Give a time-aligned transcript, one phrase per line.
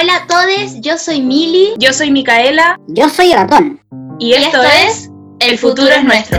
[0.00, 1.74] Hola a todos, yo soy Mili.
[1.78, 2.80] Yo soy Micaela.
[2.86, 3.78] Yo soy Ratón.
[4.18, 5.10] Y esto, es
[5.40, 6.38] El futuro es nuestro.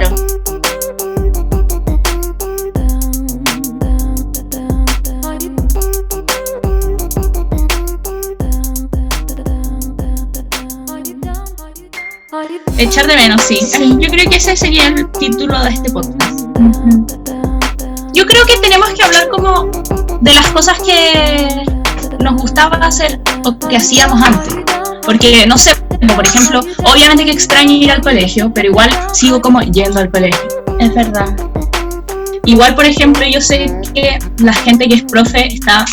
[12.79, 13.57] Echar de menos, sí.
[13.57, 13.95] Sí.
[13.99, 16.39] Yo creo que ese sería el título de este podcast.
[18.13, 19.69] Yo creo que tenemos que hablar como
[20.21, 21.70] de las cosas que
[22.21, 24.55] nos gustaba hacer o que hacíamos antes.
[25.03, 29.41] Porque, no sé, como por ejemplo, obviamente que extraño ir al colegio, pero igual sigo
[29.41, 30.39] como yendo al colegio.
[30.79, 31.35] Es verdad.
[32.45, 35.85] Igual, por ejemplo, yo sé que la gente que es profe está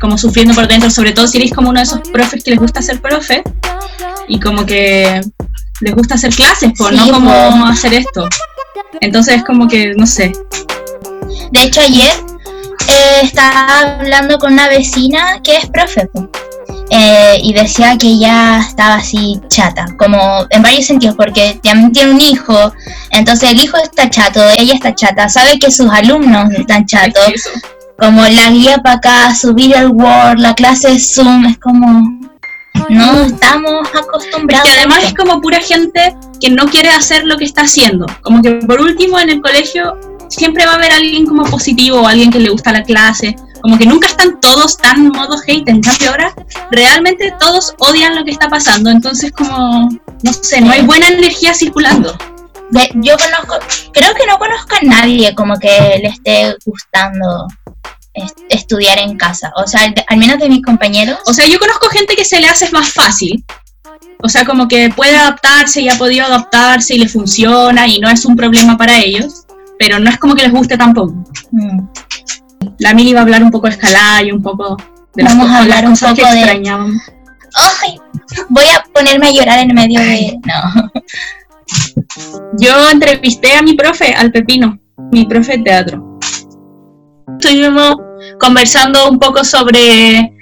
[0.00, 2.60] como sufriendo por dentro, sobre todo si eres como uno de esos profes que les
[2.60, 3.42] gusta ser profe
[4.28, 5.20] y como que
[5.80, 7.66] les gusta hacer clases, pues, Sí, no como po.
[7.66, 8.28] hacer esto.
[9.00, 10.32] Entonces, como que, no sé,
[11.52, 12.12] De hecho, ayer
[12.88, 16.08] eh, estaba hablando con una vecina que es profe.
[16.90, 22.12] Eh, y decía que ella estaba así chata, como en varios sentidos, porque también tiene
[22.12, 22.72] un hijo,
[23.10, 27.32] entonces el hijo está chato, ella está chata, sabe que sus alumnos están chatos,
[27.98, 32.02] como la guía para acá, subir el Word, la clase de Zoom, es como,
[32.90, 34.68] no estamos acostumbrados.
[34.68, 38.06] Y además es como pura gente que no quiere hacer lo que está haciendo.
[38.22, 42.06] Como que por último en el colegio siempre va a haber alguien como positivo o
[42.06, 43.36] alguien que le gusta la clase.
[43.62, 45.68] Como que nunca están todos tan modo hate.
[45.68, 46.34] En cambio ahora
[46.70, 48.90] realmente todos odian lo que está pasando.
[48.90, 49.88] Entonces como,
[50.22, 52.16] no sé, no hay buena energía circulando.
[52.70, 53.58] De- yo conozco,
[53.92, 57.46] creo que no conozco a nadie como que le esté gustando
[58.14, 59.52] es- estudiar en casa.
[59.56, 61.18] O sea, de- al menos de mis compañeros.
[61.26, 63.44] O sea, yo conozco gente que se le hace más fácil.
[64.22, 68.08] O sea, como que puede adaptarse y ha podido adaptarse y le funciona y no
[68.08, 69.43] es un problema para ellos.
[69.78, 71.14] Pero no es como que les guste tampoco.
[71.50, 71.80] Mm.
[72.78, 74.76] La Mili va a hablar un poco de escalada y un poco
[75.14, 77.00] de las, Vamos a hablar las un cosas que poco de-.
[77.56, 78.00] Ay,
[78.48, 80.38] voy a ponerme a llorar en medio de.
[80.44, 80.90] No.
[82.58, 84.78] Yo entrevisté a mi profe, al Pepino,
[85.12, 86.18] mi profe de teatro.
[87.38, 87.96] Estuvimos
[88.38, 90.32] conversando un poco sobre,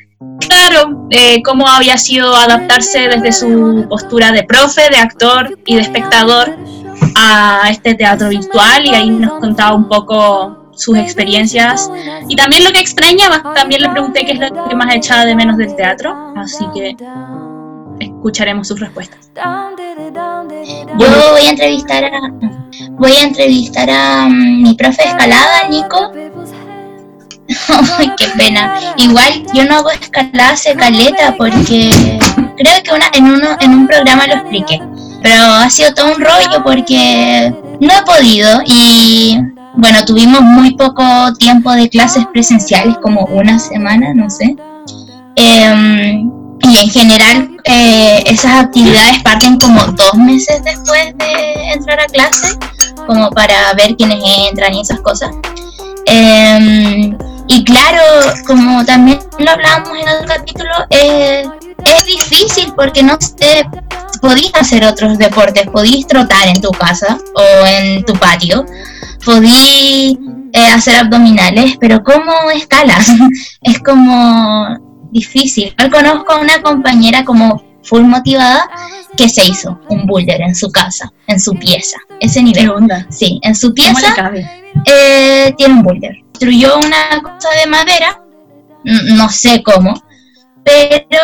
[0.48, 5.82] claro, eh, cómo había sido adaptarse desde su postura de profe, de actor y de
[5.82, 6.56] espectador
[7.14, 11.90] a este teatro virtual y ahí nos contaba un poco sus experiencias
[12.28, 13.54] y también lo que extrañaba.
[13.54, 16.96] También le pregunté qué es lo que más echaba de menos del teatro, así que
[18.00, 19.30] escucharemos sus respuestas.
[20.98, 22.20] Yo voy a entrevistar a.
[22.92, 26.12] Voy a entrevistar a mm, mi profe de escalada, Nico.
[27.98, 28.78] Ay, qué pena.
[28.96, 31.90] Igual yo no hago escalada hace caleta porque
[32.56, 34.80] creo que una, en, uno, en un programa lo expliqué.
[35.22, 39.38] Pero ha sido todo un rollo porque no he podido y
[39.74, 44.56] bueno, tuvimos muy poco tiempo de clases presenciales, como una semana, no sé.
[45.36, 46.30] Em,
[46.60, 52.58] y en general eh, esas actividades parten como dos meses después de entrar a clase,
[53.06, 55.30] como para ver quiénes entran y esas cosas.
[56.06, 57.16] Em,
[57.48, 58.02] y claro,
[58.46, 61.44] como también lo hablábamos en otro capítulo, eh,
[61.86, 63.64] es difícil porque no sé,
[64.22, 68.64] podís hacer otros deportes, podís trotar en tu casa o en tu patio,
[69.24, 70.16] podís
[70.52, 73.08] eh, hacer abdominales, pero ¿cómo escalas?
[73.62, 74.78] es como
[75.10, 75.74] difícil.
[75.76, 78.70] Yo conozco a una compañera como full motivada
[79.16, 82.70] que se hizo un boulder en su casa, en su pieza, ese ¿Qué nivel.
[82.70, 83.06] onda?
[83.10, 84.48] Sí, en su ¿Cómo le pieza cabe?
[84.86, 86.16] eh, tiene un boulder.
[86.32, 88.22] Construyó una cosa de madera,
[88.84, 89.94] no sé cómo,
[90.64, 91.20] pero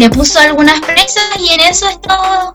[0.00, 2.54] le puso algunas presas y en eso está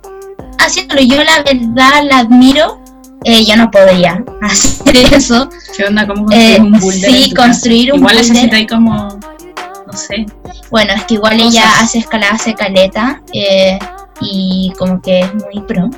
[0.60, 1.02] haciéndolo.
[1.02, 2.82] Yo la verdad la admiro.
[3.24, 5.50] eh, yo no podría hacer eso.
[5.76, 6.06] ¿Qué onda?
[6.08, 7.10] ¿Cómo construir Eh, un boulder?
[7.12, 7.48] sí, en tu casa?
[7.48, 8.94] construir un Igual necesitáis como,
[9.88, 10.26] no sé.
[10.72, 13.80] Bueno, es que igual ella hace escalada, hace caleta eh,
[14.22, 15.90] y como que es muy pro.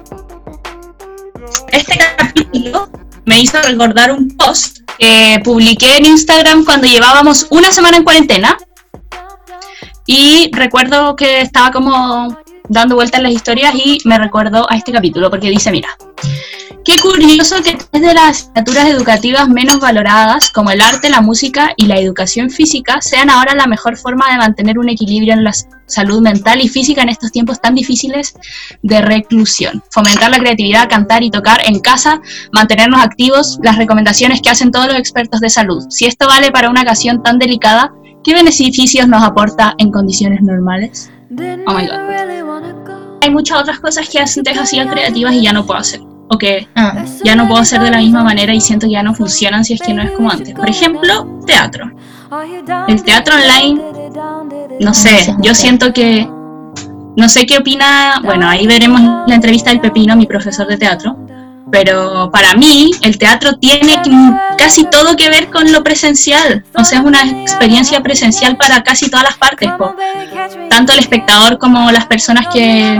[1.72, 2.90] Este capítulo
[3.26, 8.58] me hizo recordar un post que publiqué en Instagram cuando llevábamos una semana en cuarentena.
[10.08, 12.36] Y recuerdo que estaba como
[12.70, 15.90] dando vueltas en las historias y me recuerdo a este capítulo porque dice, mira,
[16.86, 21.74] qué curioso que tres de las asignaturas educativas menos valoradas, como el arte, la música
[21.76, 25.52] y la educación física, sean ahora la mejor forma de mantener un equilibrio en la
[25.88, 28.34] salud mental y física en estos tiempos tan difíciles
[28.84, 29.84] de reclusión.
[29.92, 32.22] Fomentar la creatividad, cantar y tocar en casa,
[32.54, 35.84] mantenernos activos, las recomendaciones que hacen todos los expertos de salud.
[35.90, 37.92] Si esto vale para una ocasión tan delicada,
[38.28, 41.10] ¿qué beneficios nos aporta en condiciones normales?
[41.66, 43.22] Oh my god.
[43.22, 46.02] Hay muchas otras cosas que antes hacía creativas y ya no puedo hacer.
[46.30, 49.04] O que Ah, ya no puedo hacer de la misma manera y siento que ya
[49.04, 50.54] no funcionan si es que no es como antes.
[50.54, 51.90] Por ejemplo, teatro.
[52.90, 53.82] El teatro online
[54.82, 56.28] no sé, yo siento que,
[57.16, 61.18] no sé qué opina, bueno, ahí veremos la entrevista del Pepino, mi profesor de teatro,
[61.72, 64.02] pero para mí el teatro tiene
[64.58, 69.10] casi todo que ver con lo presencial, o sea, es una experiencia presencial para casi
[69.10, 69.70] todas las partes,
[70.70, 73.00] tanto el espectador como las personas que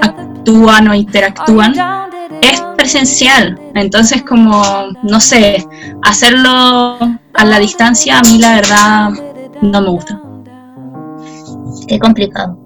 [0.00, 1.74] actúan o interactúan,
[2.42, 4.62] es presencial, entonces como,
[5.02, 5.66] no sé,
[6.02, 6.98] hacerlo
[7.34, 9.10] a la distancia a mí la verdad
[9.62, 10.20] no me gusta.
[11.86, 12.58] Qué complicado.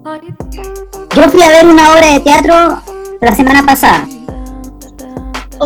[1.15, 2.81] Yo fui a ver una obra de teatro
[3.21, 4.05] la semana pasada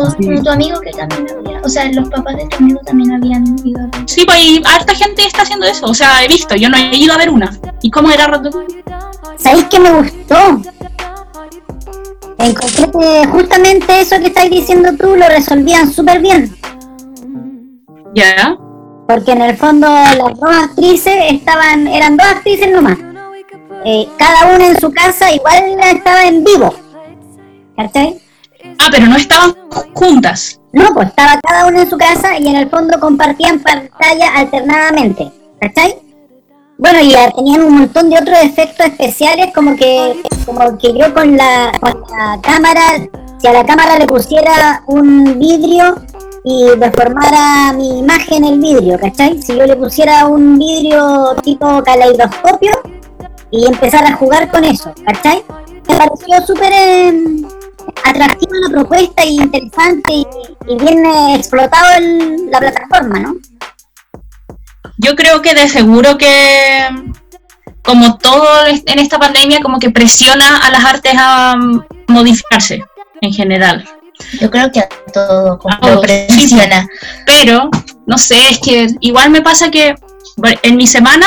[0.00, 3.56] o tu amigo que también había, o sea, los papás de tu amigo también habían
[3.64, 4.02] ido a ver.
[4.06, 6.96] Sí, pues y harta gente está haciendo eso, o sea, he visto, yo no he
[6.96, 7.56] ido a ver una.
[7.82, 8.84] ¿Y cómo era Ratatouille?
[9.36, 10.60] ¿Sabéis que me gustó?
[12.38, 16.56] Encontré justamente eso que estáis diciendo tú lo resolvían súper bien.
[18.14, 18.56] ¿Ya?
[19.08, 22.98] Porque en el fondo las dos actrices estaban, eran dos actrices nomás.
[23.84, 26.74] Eh, cada una en su casa igual estaba en vivo.
[27.76, 28.20] ¿Cachai?
[28.78, 29.54] Ah, pero no estaban
[29.94, 30.60] juntas.
[30.72, 35.32] No, pues estaba cada uno en su casa y en el fondo compartían pantalla alternadamente.
[35.60, 35.96] ¿Cachai?
[36.78, 41.36] Bueno, y tenían un montón de otros efectos especiales, como que, como que yo con
[41.36, 42.80] la, con la cámara,
[43.38, 45.96] si a la cámara le pusiera un vidrio
[46.44, 49.42] y deformara mi imagen el vidrio, ¿cachai?
[49.42, 52.70] Si yo le pusiera un vidrio tipo caleidoscopio
[53.50, 55.42] y empezara a jugar con eso, ¿cachai?
[55.88, 56.72] Me pareció súper...
[56.72, 57.42] Eh,
[58.04, 61.04] atractiva la propuesta y interesante y, bien
[61.34, 62.00] explotado
[62.50, 63.36] la plataforma, ¿no?
[64.98, 66.88] Yo creo que de seguro que
[67.82, 71.56] como todo en esta pandemia como que presiona a las artes a
[72.08, 72.84] modificarse
[73.20, 73.88] en general.
[74.40, 76.86] Yo creo que a todo como presiona.
[77.24, 77.70] pero
[78.06, 79.94] no sé, es que igual me pasa que
[80.62, 81.26] en mi semana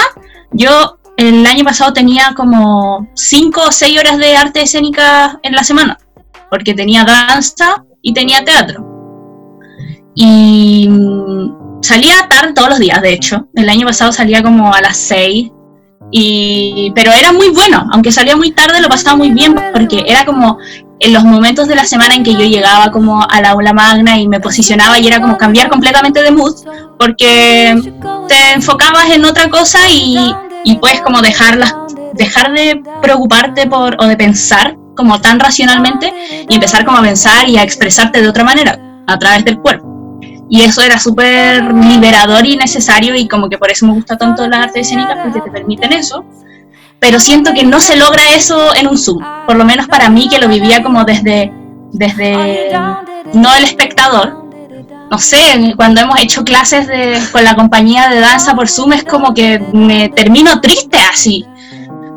[0.52, 5.64] yo el año pasado tenía como 5 o 6 horas de arte escénica en la
[5.64, 5.98] semana
[6.52, 8.86] porque tenía danza y tenía teatro.
[10.14, 13.48] Y mm, salía tarde todos los días, de hecho.
[13.56, 15.50] El año pasado salía como a las 6.
[16.12, 20.26] Y, pero era muy bueno, aunque salía muy tarde lo pasaba muy bien porque era
[20.26, 20.58] como
[21.00, 24.20] en los momentos de la semana en que yo llegaba como a la aula magna
[24.20, 26.54] y me posicionaba y era como cambiar completamente de mood
[27.00, 27.78] porque
[28.28, 31.74] te enfocabas en otra cosa y, y puedes como dejarlas,
[32.14, 36.14] dejar de preocuparte por o de pensar como tan racionalmente
[36.48, 40.20] y empezar como a pensar y a expresarte de otra manera a través del cuerpo.
[40.50, 44.48] Y eso era súper liberador y necesario y como que por eso me gusta tanto
[44.48, 46.26] las artes escénicas porque te permiten eso.
[47.00, 50.28] Pero siento que no se logra eso en un Zoom, por lo menos para mí
[50.30, 51.52] que lo vivía como desde,
[51.94, 52.70] desde
[53.34, 54.42] no el espectador.
[55.10, 59.04] No sé, cuando hemos hecho clases de, con la compañía de danza por Zoom es
[59.04, 61.46] como que me termino triste así.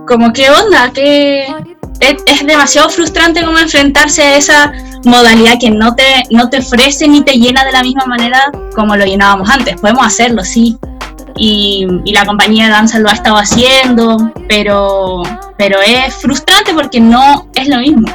[0.06, 0.90] Como, ¿qué onda?
[0.92, 1.46] ¿Qué,
[2.10, 4.72] es, demasiado frustrante como enfrentarse a esa
[5.04, 8.40] modalidad que no te, no te ofrece ni te llena de la misma manera
[8.74, 9.80] como lo llenábamos antes.
[9.80, 10.76] Podemos hacerlo, sí.
[11.36, 15.22] Y, la compañía de danza lo ha estado haciendo, pero,
[15.56, 18.08] pero es frustrante porque no es lo mismo.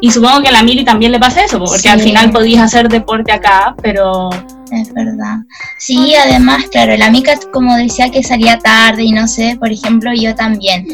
[0.00, 2.88] Y supongo que a la Mili también le pasa eso, porque al final podías hacer
[2.88, 4.28] deporte acá, pero...
[4.70, 5.38] Es verdad.
[5.78, 10.10] Sí, además, claro, la mica como decía que salía tarde y no sé, por ejemplo,
[10.14, 10.86] yo también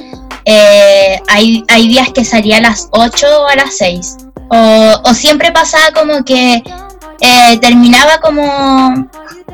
[0.45, 4.17] eh, hay, hay días que salía a las 8 o a las 6.
[4.49, 6.63] O, siempre pasaba como que
[7.21, 9.09] eh, terminaba como,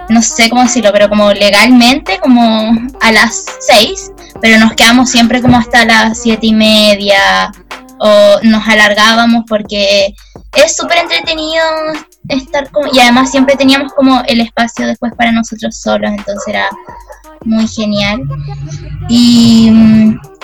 [0.08, 5.42] no sé cómo decirlo, pero como legalmente, como a las 6, pero nos quedamos siempre
[5.42, 7.52] como hasta las 7 y media
[7.98, 10.14] o nos alargábamos porque
[10.54, 11.64] es súper entretenido
[12.28, 16.68] estar como, y además siempre teníamos como el espacio después para nosotros solos, entonces era
[17.44, 18.22] muy genial.
[19.08, 19.70] Y,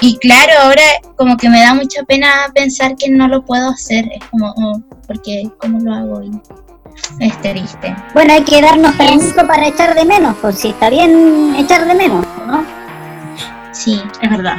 [0.00, 0.82] y, claro, ahora
[1.16, 4.80] como que me da mucha pena pensar que no lo puedo hacer, es como, oh,
[5.06, 6.22] porque ¿cómo lo hago?
[6.22, 6.30] Y
[7.18, 7.94] es triste.
[8.14, 11.94] Bueno, hay que darnos permiso para echar de menos, pues si está bien echar de
[11.94, 12.64] menos, ¿no?
[13.72, 14.56] Sí, es verdad.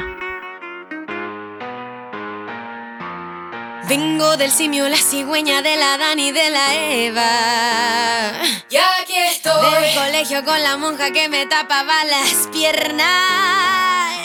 [3.96, 8.32] Vengo del simio, la cigüeña de la Dani y de la Eva.
[8.68, 9.72] Ya aquí estoy.
[9.72, 13.06] Del colegio con la monja que me tapaba las piernas.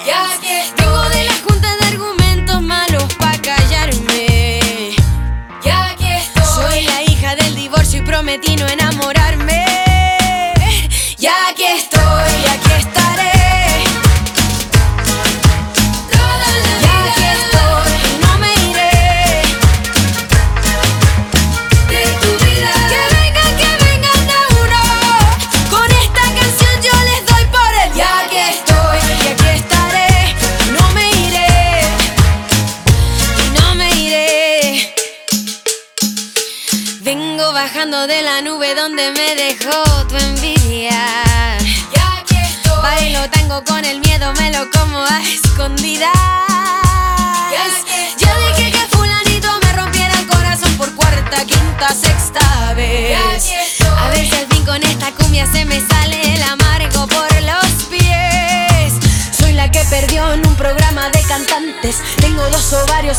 [0.07, 0.87] Ya aquí estoy.
[0.87, 4.97] Vengo de la junta de argumentos malos para callarme.
[5.63, 6.45] Ya aquí estoy.
[6.45, 9.18] Soy la hija del divorcio y prometí no enamorarme.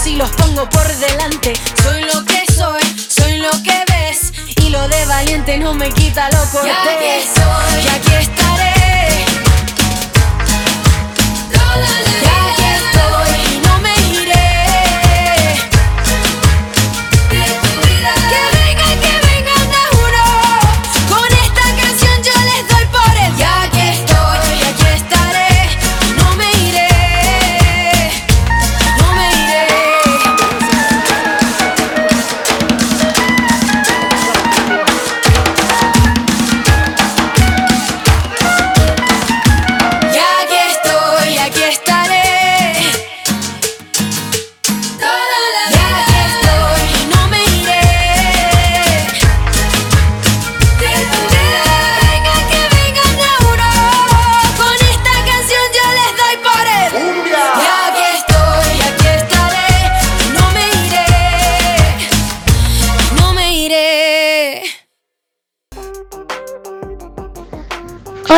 [0.05, 1.53] Y los pongo por delante.
[1.83, 4.31] Soy lo que soy, soy lo que ves.
[4.63, 6.71] Y lo de valiente no me quita lo cortés.
[6.85, 8.48] Ya que soy, ya aquí estaré.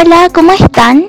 [0.04, 1.06] Hola, ¿cómo están?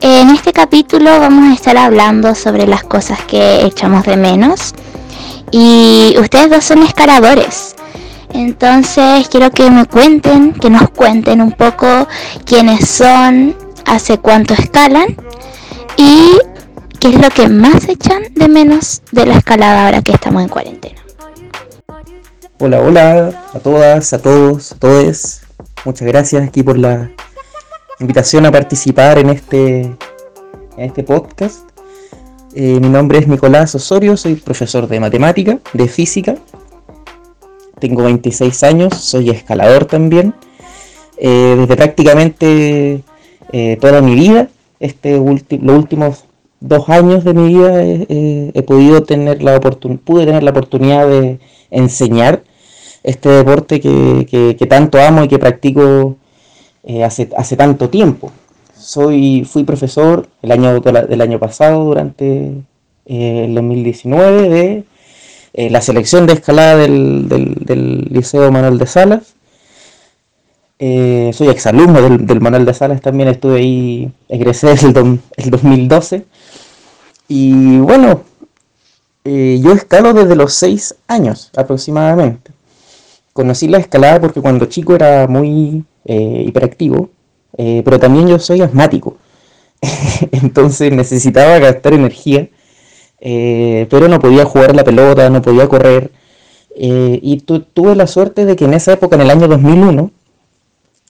[0.00, 4.74] En este capítulo vamos a estar hablando sobre las cosas que echamos de menos.
[5.50, 7.74] Y ustedes dos son escaladores.
[8.32, 12.06] Entonces quiero que me cuenten, que nos cuenten un poco
[12.44, 15.16] quiénes son, hace cuánto escalan
[15.96, 16.38] y
[17.00, 20.48] qué es lo que más echan de menos de la escalada ahora que estamos en
[20.48, 21.00] cuarentena.
[22.60, 25.42] Hola, hola a todas, a todos, a todes.
[25.84, 27.10] Muchas gracias aquí por la
[28.02, 29.96] invitación a participar en este, en
[30.76, 31.60] este podcast.
[32.54, 36.34] Eh, mi nombre es Nicolás Osorio, soy profesor de matemática, de física.
[37.78, 40.34] Tengo 26 años, soy escalador también.
[41.16, 43.02] Eh, desde prácticamente
[43.52, 44.48] eh, toda mi vida,
[44.80, 46.24] este los últimos
[46.60, 51.38] dos años de mi vida he podido tener la pude tener la oportunidad de
[51.70, 52.44] enseñar
[53.02, 56.16] este deporte que- que tanto amo y que practico
[56.84, 58.32] eh, hace, hace tanto tiempo.
[58.76, 62.54] Soy, fui profesor el año, del año pasado, durante
[63.06, 64.84] eh, el 2019, de
[65.54, 69.34] eh, la selección de escalada del, del- del Liceo Manuel de Salas.
[70.78, 76.24] Soy exalumno del, del Manuel de Salas, también estuve ahí, egresé el, el 2012.
[77.28, 78.22] Y bueno,
[79.24, 82.50] yo escalo desde los 6 años aproximadamente.
[83.32, 87.10] Conocí la escalada porque cuando chico era muy eh, hiperactivo,
[87.58, 89.16] eh, pero también yo soy asmático.
[90.32, 92.48] Entonces necesitaba gastar energía,
[93.20, 96.10] eh, pero no podía jugar la pelota, no podía correr.
[96.76, 100.10] y tu- tuve la suerte de que en esa época, en el año 2001,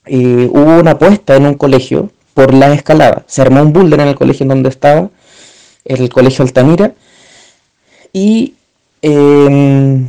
[0.05, 3.23] eh, hubo una apuesta en un colegio por la escalada.
[3.27, 5.09] Se armó un boulder en el colegio en donde estaba,
[5.85, 6.93] el colegio Altamira,
[8.13, 8.53] y
[9.01, 10.07] em,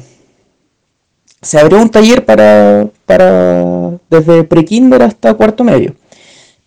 [1.43, 5.95] se abrió un taller para, para desde prekinder hasta cuarto medio.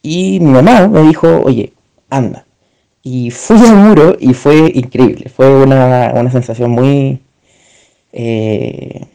[0.01, 1.73] Y mi mamá me dijo, oye,
[2.09, 2.45] anda.
[3.03, 5.29] Y fui al muro y fue increíble.
[5.29, 7.21] Fue una, una sensación muy...
[8.13, 9.05] eh,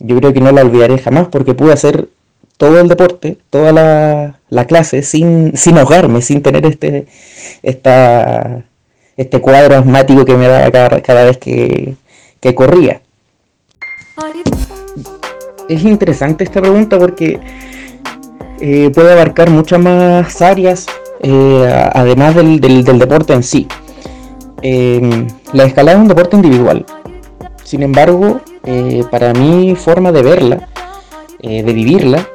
[0.00, 2.08] yo creo que no la olvidaré jamás porque pude hacer
[2.56, 7.06] todo el deporte, toda la, la clase sin, sin ahogarme, sin tener este,
[7.62, 8.64] esta,
[9.16, 11.94] este cuadro asmático que me daba cada, cada vez que,
[12.40, 13.02] que corría.
[15.68, 17.38] Es interesante esta pregunta porque
[18.60, 20.86] eh, puede abarcar muchas más áreas,
[21.22, 23.66] eh, además del, del- deporte en sí.
[24.62, 26.84] Eh, la escalada es un deporte individual.
[27.64, 30.68] Sin embargo, eh, para mi forma de verla,
[31.40, 32.26] de vivirla,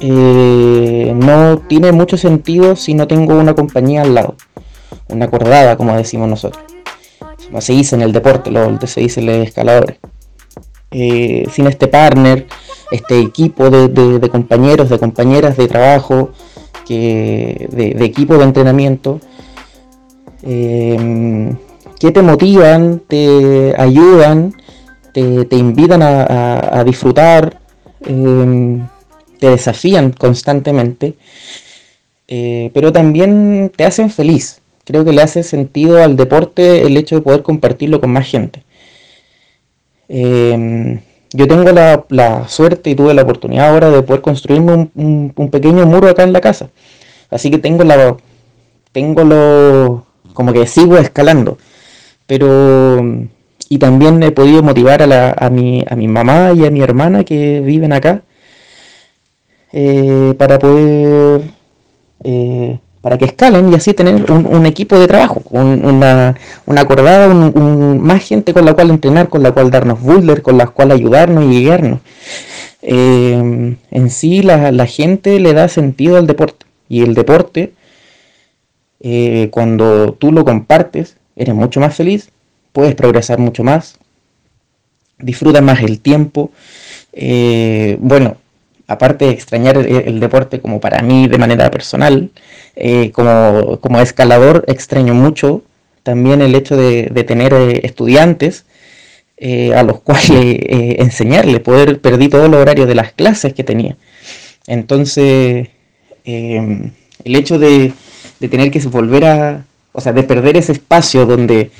[0.00, 4.34] no tiene mucho sentido si no tengo una compañía al lado,
[5.08, 6.64] una cordada, como decimos nosotros.
[7.58, 9.98] Se dice en el deporte, lo se dice en los escaladores.
[10.92, 12.46] Eh, sin este partner,
[12.90, 16.30] este equipo de, compañeros, de compañeras de trabajo,
[16.84, 19.20] que, de, equipo de entrenamiento,
[20.42, 21.54] eh,
[22.00, 24.54] que te motivan, te ayudan,
[25.12, 27.60] te, invitan a, disfrutar,
[28.06, 28.80] eh,
[29.38, 31.14] te desafían constantemente,
[32.28, 34.60] eh, pero también te hacen feliz.
[34.84, 38.64] Creo que le hace sentido al deporte el hecho de poder compartirlo con más gente.
[40.12, 41.00] Eh,
[41.32, 46.08] yo tengo la, suerte y tuve la oportunidad ahora de poder construirme un, pequeño muro
[46.08, 46.70] acá en la casa.
[47.30, 48.16] Así que tengo la
[48.92, 51.58] tengo lo como que sigo escalando.
[52.26, 53.28] Pero
[53.68, 56.80] y también he podido motivar a, la, a, mi, a mi mamá y a mi
[56.82, 58.22] hermana que viven acá
[59.72, 61.42] eh, para poder
[62.24, 68.00] eh, para que escalen y así tener un, equipo de trabajo, una, una, acordada, un,
[68.00, 71.44] más gente con la cual entrenar, con la cual darnos boulder, con la cual ayudarnos
[71.44, 72.00] y guiarnos.
[72.82, 77.72] Eh, en sí la, gente le da sentido al deporte y el deporte,
[79.00, 82.30] eh, cuando tú lo compartes, eres mucho más feliz,
[82.72, 83.98] puedes progresar mucho más,
[85.18, 86.50] disfrutas más el tiempo.
[87.12, 88.36] Eh, bueno,
[88.90, 92.30] aparte de extrañar el, deporte como para mí de manera personal,
[92.74, 95.62] eh, como, escalador extraño mucho
[96.02, 98.64] también el hecho de, tener eh, estudiantes
[99.36, 100.58] eh, a los cuales
[100.98, 103.96] enseñarle, poder perdí todo el horario de las clases que tenía.
[104.66, 105.68] Entonces,
[106.24, 106.90] em,
[107.24, 107.92] el hecho de,
[108.40, 111.70] tener que volver a, o sea, de perder ese espacio donde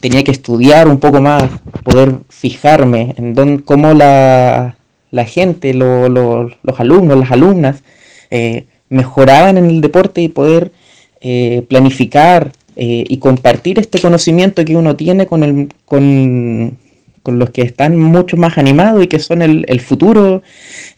[0.00, 1.50] tenía que estudiar un poco más,
[1.82, 4.77] poder fijarme en cómo la,
[5.10, 7.82] la gente, los alumnos, las alumnas,
[8.30, 10.72] eh, mejoraban en el deporte y poder
[11.20, 16.78] eh, planificar eh, y compartir este conocimiento que uno tiene con, el, con,
[17.26, 20.42] los que están mucho más animados y que son el, futuro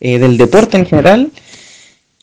[0.00, 1.31] del deporte en general.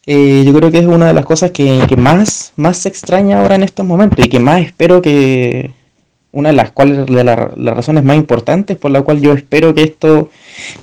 [0.05, 3.63] yo creo que es una de las cosas que, más, más se extraña ahora en
[3.63, 5.71] estos momentos y que más espero que,
[6.37, 9.81] una de las cuales de las razones más importantes por la cual yo espero que
[9.81, 10.29] esto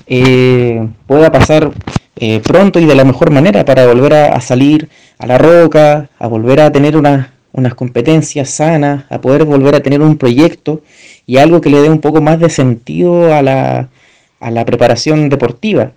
[0.09, 1.71] eh, pueda pasar
[2.17, 6.27] eh, pronto y de la mejor manera para volver a, salir a la roca, a
[6.27, 10.83] volver a tener unas competencias sanas, a poder volver a tener un proyecto
[11.25, 13.91] y algo que le dé un poco más de sentido a la,
[14.41, 15.93] a la preparación deportiva.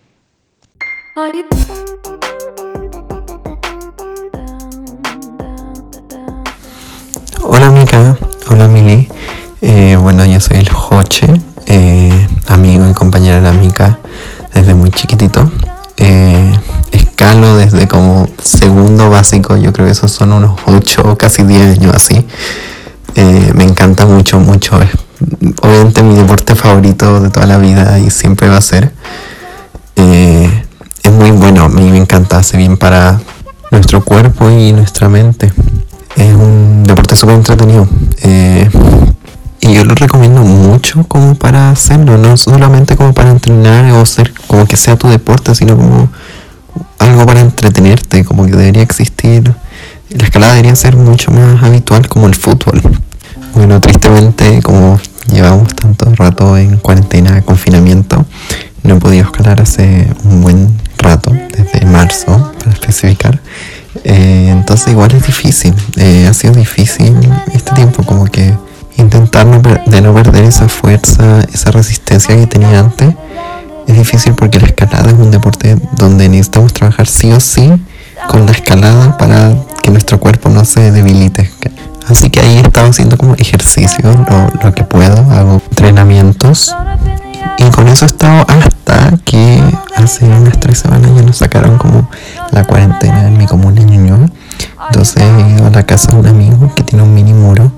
[7.41, 8.19] Hola Mica,
[8.51, 9.16] hola Mili.
[9.69, 11.27] Eh, bueno, yo soy el Joche,
[11.65, 13.99] eh, amigo y compañero de la Mica
[14.53, 15.51] desde muy chiquitito.
[15.97, 16.57] Eh,
[16.93, 21.93] escalo desde como segundo básico, yo creo que esos son unos 8 casi 10 años
[21.93, 22.25] así.
[23.55, 24.81] me encanta mucho, mucho.
[24.81, 24.91] Es
[25.61, 28.93] obviamente mi deporte favorito de toda la vida y siempre va a ser.
[29.97, 33.19] es muy bueno, a mí me encanta, hace bien para
[33.71, 35.51] nuestro cuerpo y nuestra mente.
[36.15, 37.85] Es un deporte súper entretenido.
[39.67, 44.33] Y yo lo recomiendo mucho como para hacerlo, no solamente como para entrenar o ser
[44.47, 46.09] como que sea tu deporte, sino como
[46.99, 49.53] algo para entretenerte, como que debería existir.
[50.09, 52.81] La escalada debería ser mucho más habitual como el fútbol.
[53.55, 55.01] Bueno, tristemente como
[55.33, 58.25] llevamos tanto rato en cuarentena, confinamiento,
[58.83, 63.41] no he podido escalar hace un buen rato, desde marzo para especificar.
[64.05, 67.17] Eh, entonces igual es difícil, eh, ha sido difícil
[67.53, 68.53] este tiempo como que
[68.97, 69.47] intentar
[69.85, 73.13] de no perder esa fuerza, esa resistencia que tenía antes,
[73.87, 77.71] es difícil porque la escalada es un deporte donde necesitamos trabajar sí o sí
[78.27, 81.49] con la escalada para que nuestro cuerpo no se debilite.
[82.09, 84.25] Así que ahí he estado haciendo como ejercicio,
[84.63, 86.75] lo, que puedo, hago entrenamientos
[87.57, 89.61] y con eso he estado hasta que
[89.95, 92.09] hace unas tres semanas ya nos sacaron como
[92.51, 94.29] la cuarentena en mi comuna en Ñuñoa.
[94.87, 97.71] Entonces he ido a la casa de un amigo que tiene un mini muro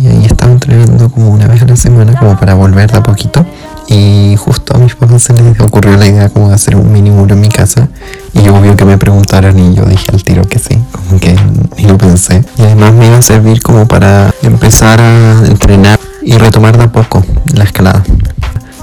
[0.00, 3.02] y ahí estaba entrenando como una vez a la semana como para volver de a
[3.02, 3.44] poquito.
[3.86, 7.10] Y justo a mis papás se les ocurrió la idea como de hacer un mini
[7.10, 7.88] muro en mi casa.
[8.32, 11.36] Y obvio que me preguntaran y yo dije al tiro que sí, como que
[11.76, 12.44] ni lo pensé.
[12.56, 16.92] Y además me iba a servir como para empezar a entrenar y retomar de a
[16.92, 17.22] poco
[17.54, 18.02] la escalada.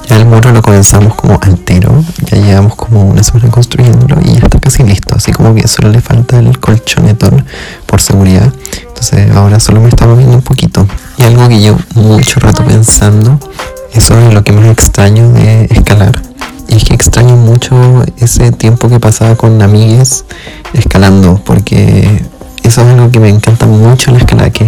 [0.07, 4.33] Ya el muro lo comenzamos como al tiro, ya llevamos como una semana construyéndolo y
[4.33, 7.45] ya está casi listo, así como que solo le falta el colchonetón
[7.85, 8.51] por seguridad
[9.01, 10.85] entonces ahora solo me está moviendo un poquito.
[11.17, 13.39] Y algo que llevo mucho rato pensando,
[13.91, 16.21] es lo que más extraño de escalar.
[16.67, 17.75] Y es que extraño mucho
[18.17, 20.25] ese tiempo que pasaba con amigues
[20.73, 22.23] escalando, porque
[22.61, 24.65] eso es algo que me encanta mucho en la escalada, que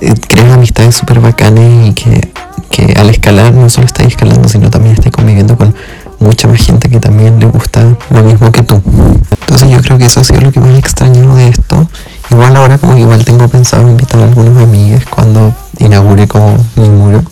[0.00, 2.32] eh, creas amistades súper bacanes y que,
[2.70, 5.74] que al escalar no solo estás escalando, sino también estás conviviendo con
[6.20, 8.80] mucha más gente que también le gusta lo mismo que tú.
[9.40, 11.88] Entonces yo creo que eso ha sido lo que más extraño de esto
[12.30, 17.22] Igual ahora como igual tengo pensado invitar a algunos amigos cuando inaugure como mi muro.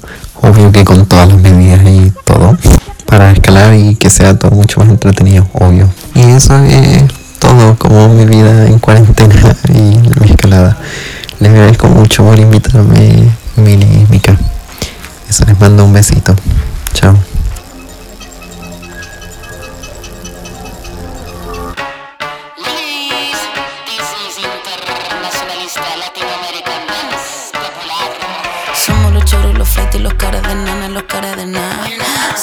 [0.40, 2.56] Obvio que con todas las medidas y todo.
[3.06, 5.88] Para escalar y que sea todo mucho más entretenido, obvio.
[6.14, 7.04] Y eso es
[7.38, 9.34] todo como mi vida en cuarentena
[9.68, 10.76] y mi escalada.
[11.40, 14.38] Les agradezco mucho por invitarme, Mili y Mika.
[15.28, 16.34] Eso les mando un besito.
[16.92, 17.33] Chao.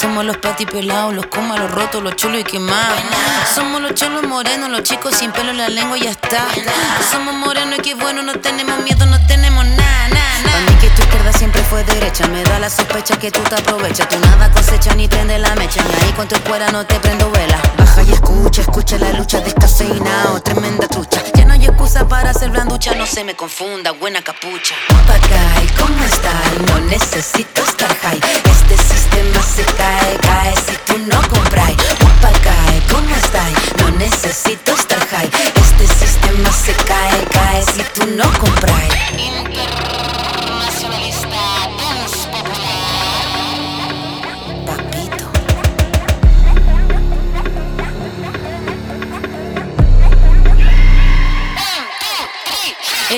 [0.01, 2.99] Somos los pelados, los comas, los rotos, los chulos y quemados.
[3.53, 6.47] Somos los cholos morenos, los chicos sin pelo en la lengua y ya está.
[7.11, 10.43] Somos morenos y qué bueno, no tenemos miedo, no tenemos nada, nada.
[10.43, 13.53] Para mí que tu izquierda siempre fue derecha, me da la sospecha que tú te
[13.53, 14.09] aprovechas.
[14.09, 17.29] Tú nada cosecha ni prende la mecha, ni ahí con tu escuela no te prendo
[17.29, 17.59] vela.
[18.07, 21.21] Y escucha, escucha la lucha descafeinado, tremenda trucha.
[21.35, 24.75] Ya no hay excusa para ser blanducha, no se me confunda, buena capucha.
[24.89, 26.33] Papagay, ¿cómo está?
[26.67, 28.19] No necesito estar high.
[28.45, 31.71] Este sistema se cae, cae si tú no compras.
[31.99, 33.43] Papagay, ¿cómo está?
[33.79, 35.29] No necesito estar high.
[35.55, 39.50] Este sistema se cae, cae si tú no compras.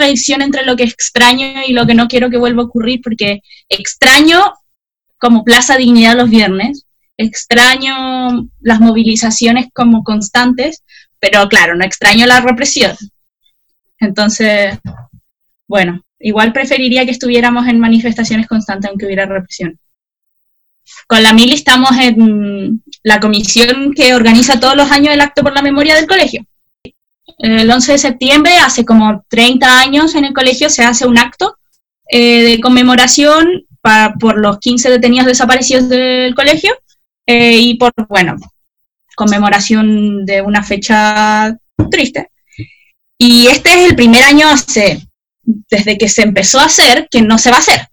[0.00, 3.42] contradicción entre lo que extraño y lo que no quiero que vuelva a ocurrir, porque
[3.68, 4.54] extraño
[5.18, 6.86] como Plaza Dignidad los viernes,
[7.18, 10.82] extraño las movilizaciones como constantes,
[11.18, 12.96] pero claro, no extraño la represión.
[13.98, 14.78] Entonces,
[15.68, 19.78] bueno, igual preferiría que estuviéramos en manifestaciones constantes aunque hubiera represión.
[21.06, 25.52] Con la Mili estamos en la comisión que organiza todos los años el acto por
[25.52, 26.46] la memoria del colegio.
[27.38, 31.56] El 11 de septiembre, hace como 30 años en el colegio, se hace un acto
[32.08, 36.72] eh, de conmemoración pa- por los 15 detenidos desaparecidos del colegio
[37.26, 38.36] eh, y por, bueno,
[39.16, 41.56] conmemoración de una fecha
[41.90, 42.28] triste.
[43.18, 45.06] Y este es el primer año hace,
[45.42, 47.86] desde que se empezó a hacer, que no se va a hacer.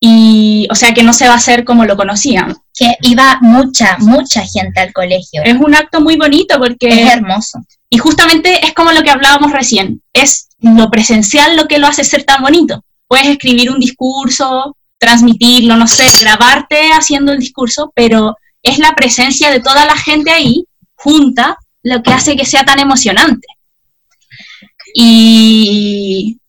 [0.00, 2.54] Y, o sea, que no se va a hacer como lo conocían.
[2.76, 5.42] Que iba mucha, mucha gente al colegio.
[5.44, 6.88] Es un acto muy bonito porque...
[6.88, 7.60] Es hermoso.
[7.94, 12.02] Y justamente es como lo que hablábamos recién, es lo presencial lo que lo hace
[12.02, 12.84] ser tan bonito.
[13.06, 19.48] Puedes escribir un discurso, transmitirlo, no sé, grabarte haciendo el discurso, pero es la presencia
[19.52, 20.64] de toda la gente ahí,
[20.96, 23.46] junta, lo que hace que sea tan emocionante.
[24.92, 26.40] Y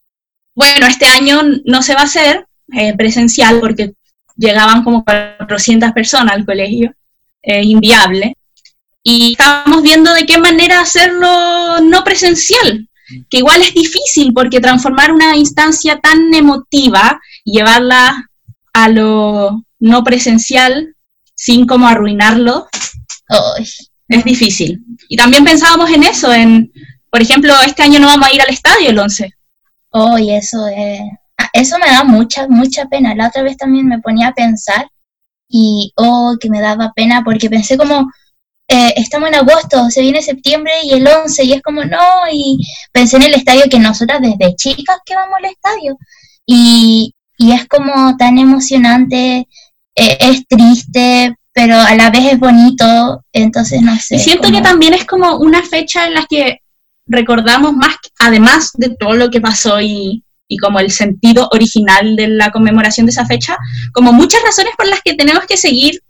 [0.55, 3.93] bueno, este año no se va a hacer eh, presencial porque
[4.35, 6.91] llegaban como 400 personas al colegio,
[7.43, 8.34] es inviable.
[9.07, 12.89] Y estábamos viendo de qué manera hacerlo no presencial,
[13.29, 18.29] que igual es difícil porque transformar una instancia tan emotiva y llevarla
[18.73, 20.95] a lo no presencial
[21.35, 22.67] sin como arruinarlo
[24.07, 24.83] es difícil.
[25.07, 26.71] Y también pensábamos en eso, en,
[27.11, 29.31] por ejemplo, este año no vamos a ir al estadio el 11.
[29.93, 30.99] ay, eso es...
[31.37, 33.13] ah, Eso me da mucha, mucha pena.
[33.13, 34.87] La otra vez también me ponía a pensar
[35.47, 38.09] y, oh, que me daba pena porque pensé como,
[38.67, 41.99] eh, estamos en agosto, se viene septiembre y el 11 y es como, no,
[42.31, 42.57] y
[42.91, 45.97] pensé en el estadio que nosotras desde chicas que vamos al estadio
[46.45, 49.47] y, y es como tan emocionante,
[49.95, 54.15] eh, es triste, pero a la vez es bonito, entonces no sé.
[54.15, 56.59] Y siento que también es como una fecha en la que
[57.07, 62.29] recordamos más, además de todo lo que pasó y, y como el sentido original de
[62.29, 63.57] la conmemoración de esa fecha,
[63.93, 66.01] como muchas razones por las que tenemos que seguir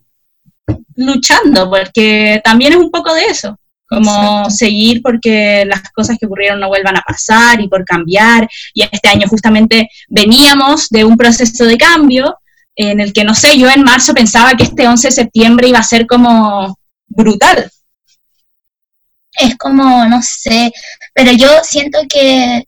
[0.95, 4.49] luchando, porque también es un poco de eso, como Exacto.
[4.49, 9.09] seguir porque las cosas que ocurrieron no vuelvan a pasar y por cambiar, y este
[9.09, 12.37] año justamente veníamos de un proceso de cambio,
[12.75, 15.79] en el que, no sé, yo en marzo pensaba que este 11 de septiembre iba
[15.79, 16.77] a ser como
[17.07, 17.71] brutal.
[19.37, 20.71] Es como, no sé,
[21.13, 22.63] pero yo siento que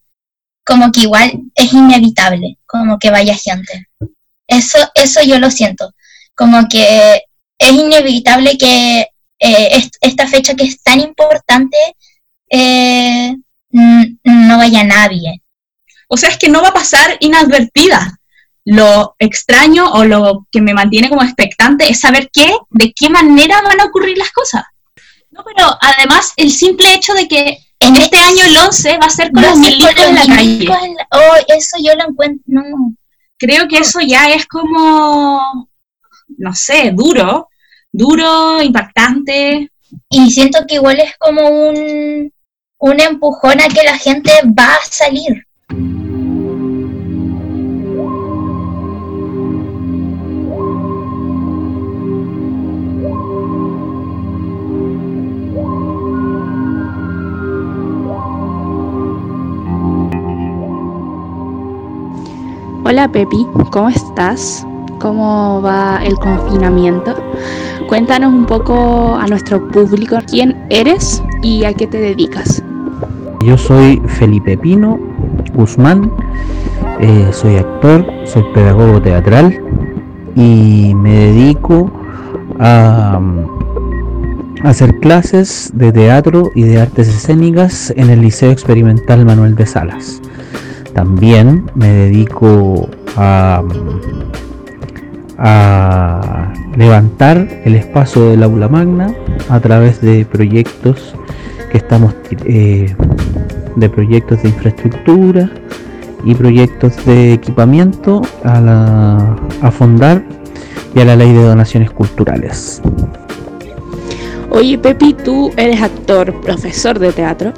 [0.65, 3.87] como que igual es inevitable, como que vaya gente.
[4.47, 5.93] Eso, eso yo lo siento,
[6.35, 7.21] como que
[7.57, 9.07] es inevitable que
[9.39, 11.77] eh, esta fecha que es tan importante
[12.49, 13.35] eh,
[13.71, 15.41] no vaya nadie.
[16.07, 18.19] O sea, es que no va a pasar inadvertida.
[18.65, 23.61] Lo extraño o lo que me mantiene como expectante es saber qué, de qué manera
[23.61, 24.63] van a ocurrir las cosas.
[25.31, 29.09] No, pero además el simple hecho de que en este año el 11 va a
[29.09, 30.67] ser con los milicos en la calle.
[31.11, 32.95] oh, eso yo lo encuentro, no.
[33.37, 35.69] Creo que eso ya es como,
[36.37, 37.49] no sé, duro,
[37.91, 39.71] duro, impactante.
[40.09, 42.31] Y siento que igual es como un,
[42.79, 45.43] un empujón a que la gente va a salir.
[62.83, 64.65] Hola Pepi, ¿cómo estás?
[64.99, 67.13] ¿Cómo va el confinamiento?
[67.87, 72.63] Cuéntanos un poco a nuestro público quién eres y a qué te dedicas.
[73.45, 74.99] Yo soy Felipe Pino
[75.53, 76.11] Guzmán,
[76.99, 79.61] eh, soy actor, soy pedagogo teatral
[80.35, 81.91] y me dedico
[82.59, 83.21] a,
[84.63, 89.65] a hacer clases de teatro y de artes escénicas en el Liceo Experimental Manuel de
[89.67, 90.21] Salas.
[90.93, 93.63] También me dedico a,
[96.75, 99.13] levantar el espacio del aula magna
[99.49, 101.15] a través de proyectos
[101.71, 102.95] que estamos eh,
[103.75, 105.49] de proyectos de infraestructura
[106.23, 110.23] y proyectos de equipamiento a, la, a Fondar
[110.95, 112.81] y a la ley de donaciones culturales.
[114.49, 117.53] Oye Pepi, tú eres actor, profesor de teatro.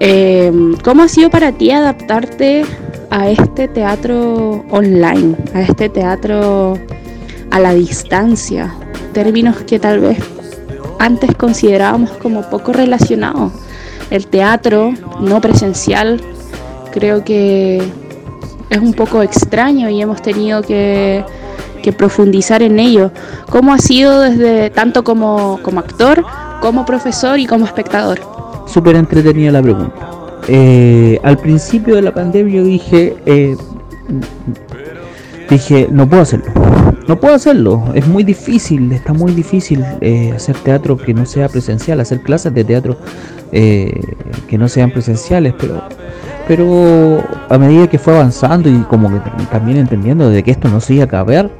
[0.00, 2.64] Em, ¿Cómo ha sido para ti adaptarte
[3.10, 6.78] a este teatro online, a este teatro
[7.52, 8.74] a la distancia?
[9.12, 10.18] Términos que tal vez
[10.98, 13.52] antes considerábamos como poco relacionados.
[14.10, 16.20] El teatro no presencial
[16.92, 17.82] creo que
[18.70, 21.24] es un poco extraño y hemos tenido que,
[21.96, 23.10] profundizar en ello.
[23.50, 26.24] ¿Cómo ha sido desde tanto como, como actor,
[26.60, 28.20] como profesor y como espectador?
[28.72, 30.10] súper entretenida la pregunta.
[30.48, 33.56] Eh, al principio de la pandemia dije, eh,
[35.48, 36.52] dije, no puedo hacerlo.
[37.08, 41.48] No puedo hacerlo, es muy difícil, está muy difícil eh, hacer teatro que no sea
[41.48, 42.96] presencial, hacer clases de teatro
[43.52, 45.82] que no sean presenciales, pero
[46.48, 50.80] pero a medida que fue avanzando y como que también entendiendo de que esto no
[50.80, 51.50] se iba a acabar,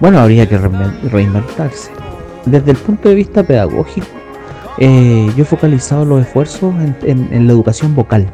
[0.00, 1.90] bueno, habría que reinventarse.
[2.46, 4.06] Desde el punto de vista pedagógico,
[4.78, 8.26] eh, yo he focalizado los esfuerzos en, la educación vocal.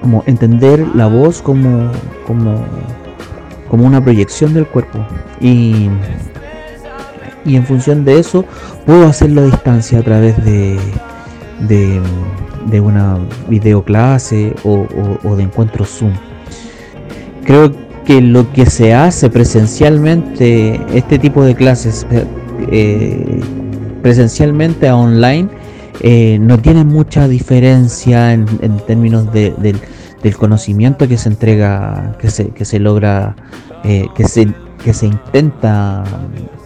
[0.00, 1.90] Como entender la voz como,
[2.26, 2.64] como,
[3.70, 4.98] como una proyección del cuerpo.
[5.40, 5.88] Y,
[7.44, 8.44] y en función de eso
[8.84, 10.78] puedo hacerlo a distancia a través de,
[11.68, 14.86] de, una videoclase o,
[15.24, 16.12] o, de encuentros Zoom.
[17.44, 17.72] Creo
[18.04, 22.06] que lo que se hace presencialmente, este tipo de clases,
[22.70, 23.40] eh,
[24.02, 25.48] presencialmente online
[26.00, 28.46] eh, no tiene mucha diferencia en,
[28.86, 29.74] términos de,
[30.22, 33.36] del conocimiento que se entrega, que se, que se logra,
[33.84, 34.52] eh, que, se,
[34.82, 36.04] que se intenta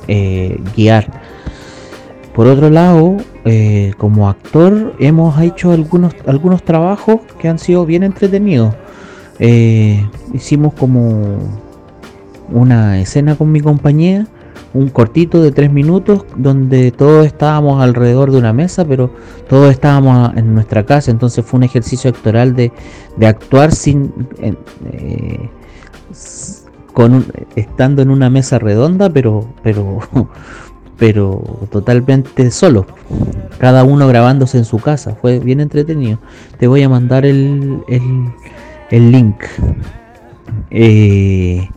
[0.09, 1.23] eh, guiar.
[2.35, 3.17] Por otro lado,
[3.97, 8.75] como actor hemos hecho algunos, algunos trabajos que han sido bien entretenidos.
[10.33, 11.39] hicimos como
[12.51, 14.27] una escena con mi compañía
[14.75, 19.11] un cortito de tres minutos donde todos estábamos alrededor de una mesa, pero
[19.49, 22.73] todos estábamos en nuestra casa, entonces fue un ejercicio actoral de,
[23.25, 25.49] actuar sin eh,
[26.93, 27.25] con
[27.57, 30.01] estando en una mesa redonda, pero pero
[30.99, 32.87] pero totalmente solo,
[33.59, 36.19] cada uno grabándose en su casa, fue bien entretenido.
[36.59, 37.83] Te voy a mandar el,
[38.91, 39.37] el, link.
[40.71, 41.69] Eh,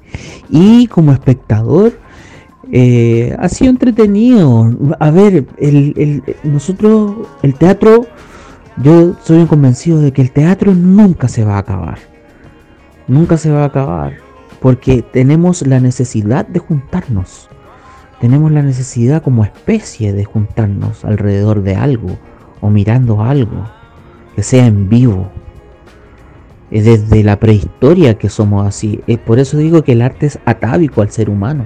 [0.49, 1.93] y como espectador,
[2.71, 4.71] eh, ha sido entretenido.
[4.99, 5.45] A ver,
[6.43, 8.08] nosotros, el teatro,
[8.77, 11.99] yo soy convencido de que el teatro nunca se va a acabar.
[13.08, 14.13] Nunca se va a acabar.
[14.62, 17.49] Porque tenemos la necesidad de juntarnos.
[18.19, 22.17] Tenemos la necesidad como especie de juntarnos alrededor de algo
[22.62, 23.69] o mirando algo
[24.36, 25.30] que sea en vivo.
[26.71, 29.01] eh, desde la prehistoria que somos así.
[29.08, 31.65] Eh, por eso digo que el arte es atávico al ser humano.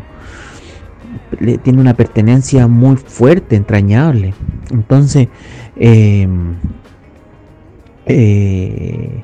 [1.63, 4.33] Tiene una pertenencia muy fuerte, entrañable.
[4.71, 5.27] Entonces,
[5.75, 6.55] em,
[8.05, 9.23] eh,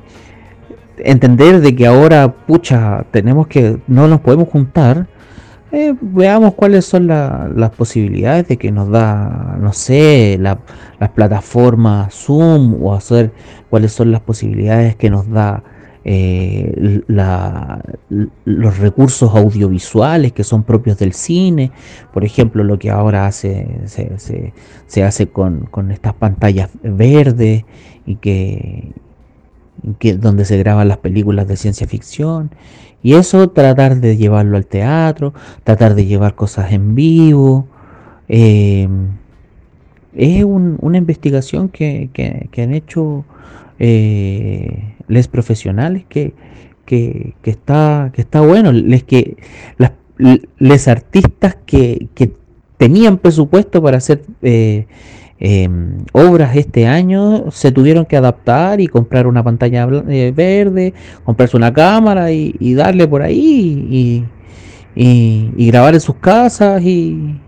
[0.98, 5.06] entender de que ahora, pucha, tenemos que, no nos podemos juntar,
[6.00, 12.94] veamos cuáles son las posibilidades de que nos da, no sé, las plataformas Zoom o
[12.94, 13.32] hacer
[13.68, 15.62] cuáles son las posibilidades que nos da
[16.10, 17.02] eh,
[18.46, 21.70] los recursos audiovisuales que son propios del cine,
[22.14, 23.66] por ejemplo, lo que ahora se,
[25.04, 27.66] hace con, estas pantallas verdes
[28.06, 28.92] y que,
[30.18, 32.52] donde se graban las películas de ciencia ficción.
[33.02, 37.66] Y eso tratar de llevarlo al teatro, tratar de llevar cosas en vivo.
[38.30, 38.88] Eh,
[40.14, 42.08] es una investigación que,
[42.50, 43.26] que han hecho
[43.78, 46.34] eh, les profesionales que,
[46.84, 49.36] que, está, que está bueno, les que
[49.76, 49.92] las,
[50.58, 52.32] les artistas que, que
[52.76, 54.86] tenían presupuesto para hacer eh,
[55.38, 60.94] em, obras este año se tuvieron que adaptar y comprar una pantalla eh, verde,
[61.24, 64.24] comprarse una cámara y, darle por ahí
[64.94, 65.04] y,
[65.56, 67.38] y, grabar en sus casas y,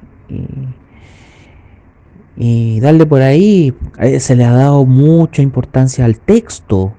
[2.36, 6.94] y darle por ahí, eh, se le ha dado mucha importancia al texto,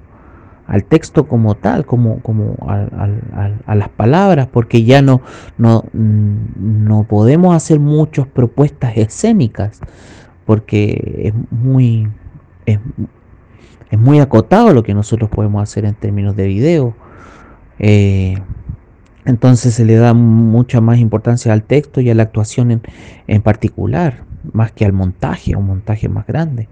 [0.72, 5.20] al texto como tal, como, como a, las palabras, porque ya no,
[5.58, 9.80] no, no podemos hacer muchas propuestas escénicas,
[10.46, 12.08] porque es muy,
[12.64, 12.78] es,
[13.98, 16.94] muy acotado lo que nosotros podemos hacer en términos de video.
[17.78, 18.38] Eh,
[19.26, 22.80] entonces se le da mucha más importancia al texto y a la actuación en,
[23.26, 26.66] en particular más que al montaje, un montaje más grande.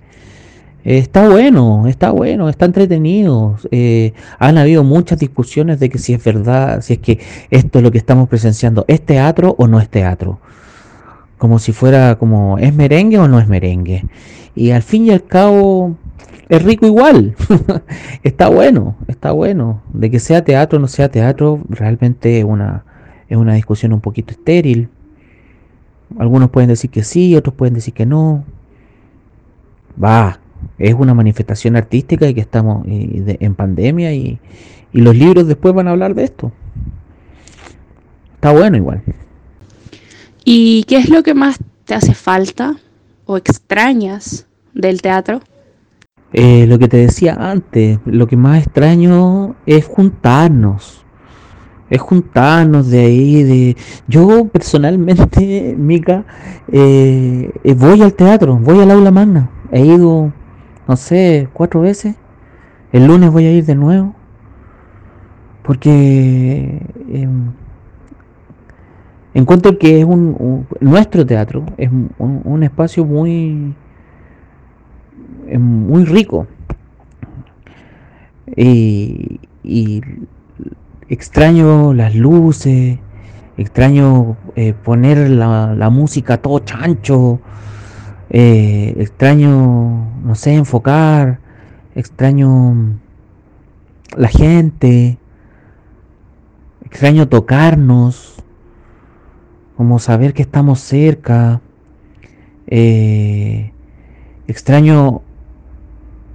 [0.85, 3.57] Está bueno, está bueno, está entretenido.
[3.71, 7.85] Eh, han habido muchas discusiones de que si es verdad, si es que esto es
[7.85, 10.41] lo que estamos presenciando, ¿es teatro o no es teatro?
[11.39, 14.05] Como si fuera como, ¿es merengue o no es merengue?
[14.55, 15.97] Y al fin y al cabo,
[16.49, 17.37] es rico igual.
[18.23, 19.83] está bueno, está bueno.
[19.93, 22.85] De que sea teatro o no sea teatro, realmente una,
[23.29, 24.89] es una discusión un poquito estéril.
[26.19, 28.45] Algunos pueden decir que sí, otros pueden decir que no.
[30.03, 30.40] Va,
[30.81, 34.41] es una manifestación artística y que estamos eh, en pandemia y,
[34.93, 36.53] y los libros después van a hablar de esto.
[38.35, 39.03] Está bueno igual.
[40.45, 42.77] ¿Y qué es lo que más te hace falta
[43.27, 45.41] o extrañas del teatro?
[46.33, 51.05] Eh, lo que te decía antes, lo que más extraño es juntarnos,
[51.91, 53.77] es juntarnos de ahí, de...
[54.07, 56.25] Yo personalmente, Mica,
[56.71, 59.51] eh, eh, voy al teatro, voy al aula magna.
[59.73, 60.33] He ido,
[60.91, 62.17] no sé, cuatro veces.
[62.93, 64.13] El lunes voy a ir de nuevo.
[65.63, 67.53] Porque em,
[69.33, 73.73] encuentro que es un, nuestro teatro es un, espacio muy
[75.47, 76.49] em, muy rico
[78.57, 80.01] y, y
[81.09, 82.99] extraño las luces,
[83.57, 87.39] extraño eh, poner la, música todo chancho,
[88.31, 91.41] eh, extraño, no sé, enfocar,
[91.95, 92.99] extraño
[94.17, 95.19] la gente,
[96.85, 98.43] extraño tocarnos,
[99.77, 101.61] como saber que estamos cerca,
[102.67, 103.73] eh,
[104.47, 105.23] extraño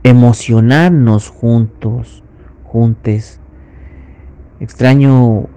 [0.03, 2.23] emocionarnos juntos,
[2.63, 3.39] juntes
[4.59, 5.47] extraño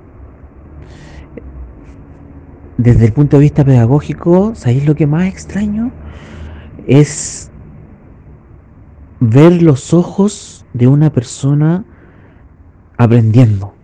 [2.77, 5.91] desde el punto de vista pedagógico, ¿sabéis lo que más extraño?
[6.89, 7.53] Es
[9.21, 11.85] ver los ojos de una persona
[12.97, 13.75] aprendiendo.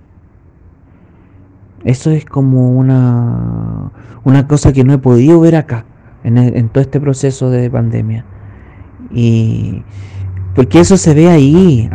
[1.84, 3.92] Eso es como una,
[4.24, 5.84] una cosa que no he podido ver acá,
[6.24, 8.24] en, todo este proceso de pandemia.
[9.12, 9.82] Y
[10.54, 11.90] porque eso se ve ahí,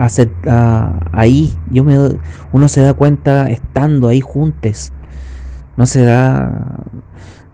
[1.12, 1.58] ahí.
[1.72, 1.98] Yo me,
[2.52, 4.94] uno se da cuenta estando ahí juntos.
[5.76, 6.78] No se da,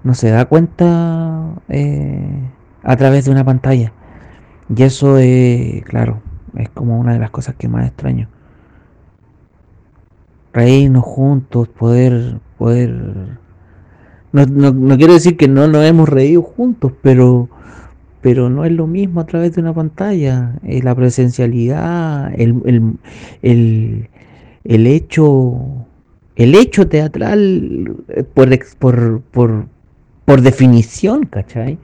[0.04, 2.50] no se da cuenta eh,
[2.86, 3.92] a través de una pantalla.
[4.74, 6.22] Y eso es, claro,
[6.56, 8.30] es como una de las cosas que más extraño.
[10.54, 12.90] Reírnos juntos, poder, poder.
[14.32, 17.50] No, no, no quiero decir que no nos hemos reído juntos, pero
[18.26, 20.56] pero no es lo mismo a través de una pantalla.
[20.64, 22.60] Eh, la presencialidad, el,
[23.44, 24.10] el,
[24.64, 25.86] el, hecho,
[26.36, 29.68] el hecho teatral eh, por, por, por,
[30.26, 31.78] por definición, ¿cachai?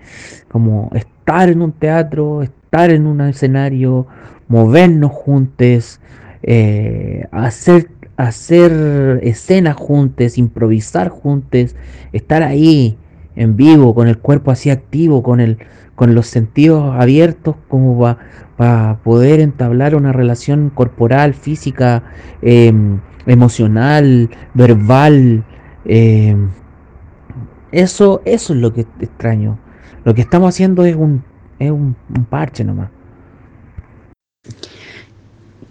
[0.49, 4.07] Como estar en un teatro, estar en un escenario,
[4.47, 5.99] movernos juntos,
[6.43, 11.75] eh, hacer, hacer escenas juntos, improvisar juntos,
[12.11, 12.97] estar ahí
[13.35, 15.57] en vivo, con el cuerpo así activo, con, el,
[15.95, 18.17] con los sentidos abiertos, como
[18.57, 22.03] para poder entablar una relación corporal, física,
[22.41, 25.43] em, emocional, verbal.
[25.85, 26.49] Em,
[27.72, 29.59] eso, eso es lo que extraño.
[30.03, 31.24] Lo que estamos haciendo es un,
[31.59, 31.95] es un,
[32.30, 32.89] parche nomás.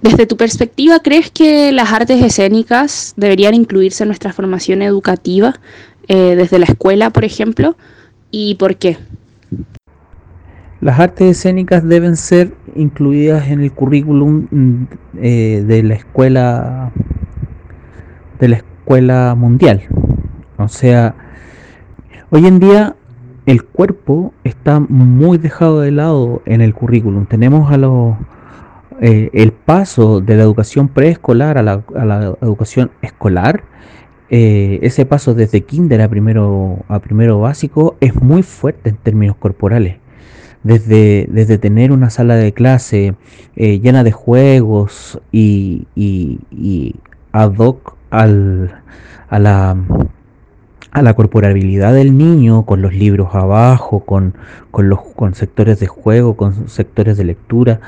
[0.02, 5.60] Desde tu perspectiva, ¿crees que las artes escénicas deberían incluirse en nuestra formación educativa
[6.08, 7.76] eh, desde la escuela, por ejemplo?
[8.30, 8.96] ¿Y por qué?
[10.80, 14.86] Las artes escénicas deben ser incluidas en el currículum mm,
[15.20, 16.92] eh, de la escuela
[18.38, 19.82] de la escuela mundial.
[20.56, 21.14] O sea,
[22.30, 22.96] hoy en día
[23.46, 27.26] el cuerpo está muy dejado de lado en el currículum.
[27.26, 28.14] Tenemos a los
[29.00, 33.64] eh, el paso de la educación preescolar a la, a la educación escolar.
[34.28, 39.36] Eh, ese paso desde kinder a primero a primero básico es muy fuerte en términos
[39.36, 39.96] corporales.
[40.62, 43.14] Desde, desde tener una sala de clase
[43.56, 45.86] eh, llena de juegos y,
[47.32, 48.82] ad hoc al,
[49.30, 49.76] a la
[50.92, 54.34] a la corporabilidad del niño, con los libros abajo, con,
[54.70, 57.80] con los con sectores de juego, con sectores de lectura,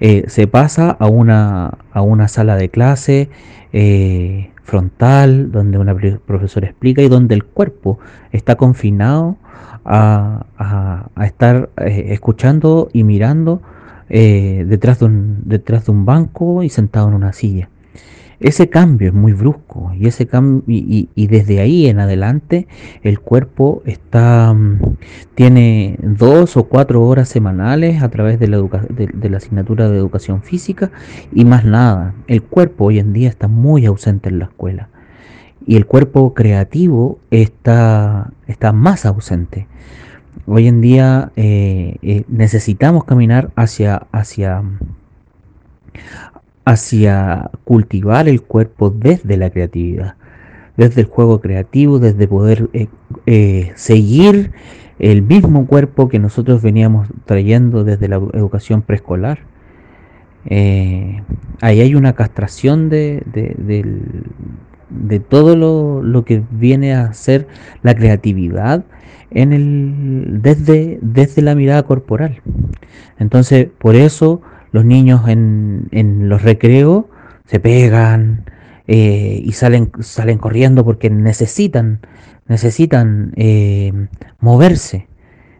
[0.00, 3.28] eh, se pasa a una, a una sala de clase
[3.72, 5.94] eh, frontal, donde una
[6.26, 7.98] profesora explica y donde el cuerpo
[8.32, 9.36] está confinado
[9.84, 13.62] a, a, estar eh, escuchando y mirando
[14.08, 17.68] detrás, de un, detrás de un banco y sentado en una silla.
[18.40, 20.28] Ese cambio es muy brusco y, ese
[20.66, 22.66] y, desde ahí en adelante
[23.02, 24.96] el cuerpo está, mm,
[25.34, 30.42] tiene dos o cuatro horas semanales a través de la, de, la asignatura de educación
[30.42, 30.90] física
[31.32, 32.14] y más nada.
[32.26, 34.88] El cuerpo hoy en día está muy ausente en la escuela
[35.66, 39.66] y el cuerpo creativo está, está más ausente.
[40.46, 44.62] Hoy en día eh, eh, necesitamos caminar hacia, hacia,
[46.64, 50.14] hacia cultivar el cuerpo desde la creatividad,
[50.76, 52.88] desde el juego creativo, desde poder eh,
[53.26, 54.52] eh, seguir
[54.98, 59.40] el mismo cuerpo que nosotros veníamos trayendo desde la educación preescolar.
[60.46, 61.22] Eh,
[61.60, 67.48] ahí hay una castración de, de, todo lo, lo, que viene a ser
[67.82, 68.84] la creatividad
[69.30, 72.40] en el, desde, desde la mirada corporal.
[73.18, 74.42] Entonces, por eso
[74.74, 77.04] los niños en, en los recreos
[77.44, 78.44] se pegan
[78.88, 82.00] eh, y salen, salen corriendo porque necesitan,
[82.48, 83.92] necesitan eh,
[84.40, 85.06] moverse.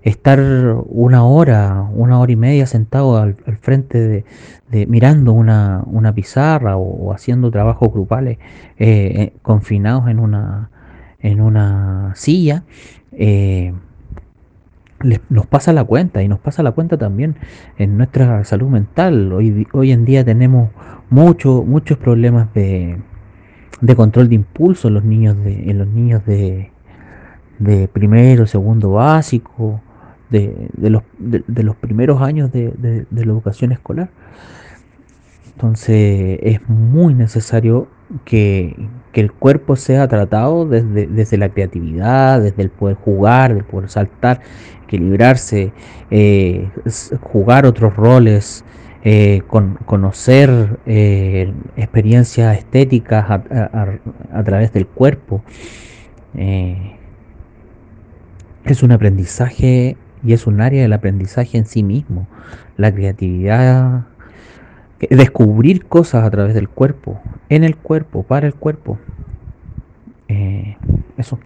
[0.02, 0.40] Estar
[0.86, 4.24] una hora, una hora y media sentado al, frente
[4.68, 8.38] de, mirando una, una pizarra o, haciendo trabajos grupales
[8.78, 10.70] eh, confinados en una,
[11.20, 12.64] en una silla
[15.28, 17.36] nos pasa la cuenta y nos pasa la cuenta también
[17.78, 19.32] en nuestra salud mental.
[19.32, 20.70] Hoy, hoy en día tenemos
[21.11, 22.99] mucho, muchos problemas de,
[23.80, 26.70] de control de impulso en los niños de, en los niños de,
[27.59, 29.80] de primero, segundo básico,
[30.30, 34.11] de, de los, de, los primeros años de, de, la educación escolar.
[35.53, 37.88] Entonces es muy necesario
[38.24, 38.74] que,
[39.12, 43.90] que, el cuerpo sea tratado desde, desde la creatividad, desde el poder jugar, el poder
[43.90, 44.40] saltar,
[44.84, 45.72] equilibrarse,
[46.10, 46.68] eh,
[47.20, 48.64] jugar otros roles,
[49.02, 55.42] eh, con, conocer eh, experiencias estéticas a, través del cuerpo.
[58.64, 62.26] es un aprendizaje y es un área del aprendizaje en sí mismo.
[62.76, 64.06] La creatividad,
[65.11, 68.98] descubrir cosas a través del cuerpo, en el cuerpo, para el cuerpo.
[71.16, 71.38] eso.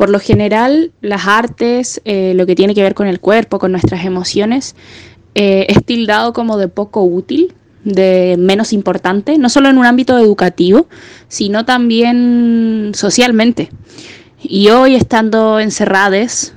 [0.00, 3.72] Por lo general, las artes, eh, lo que tiene que ver con el cuerpo, con
[3.72, 4.74] nuestras emociones,
[5.34, 7.52] eh, es tildado como de poco útil,
[7.84, 10.86] de menos importante, no solo en un ámbito educativo,
[11.28, 13.68] sino también socialmente.
[14.42, 16.54] Y hoy, estando encerrados,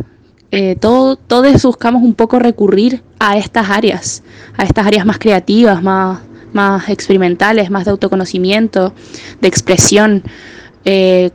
[0.55, 4.23] eh, todos buscamos un poco recurrir a estas áreas,
[4.57, 6.21] a estas áreas más creativas, más,
[6.53, 8.93] más experimentales, más de autoconocimiento,
[9.41, 10.23] de expresión.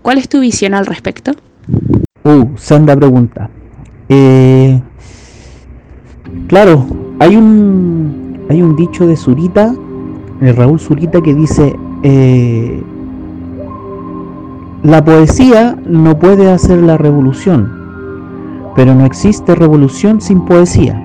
[0.03, 1.33] ¿Cuál es tu visión al respecto?
[2.25, 3.49] Uh, senda pregunta.
[4.09, 4.81] Eh,
[6.47, 6.87] claro,
[7.19, 9.75] hay un hay un dicho de Zurita,
[10.41, 12.83] de Raúl Zurita, que dice eh,
[14.83, 17.78] la poesía no puede hacer la revolución,
[18.79, 21.05] pero no existe revolución sin poesía.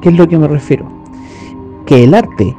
[0.00, 0.86] ¿Qué es lo que me refiero?
[1.84, 2.56] Que el arte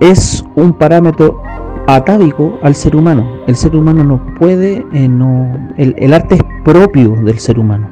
[0.00, 1.42] es un parámetro
[1.86, 3.28] atávico al ser humano.
[3.46, 7.86] El ser humano no puede, eh, no, el, arte es propio del ser humano.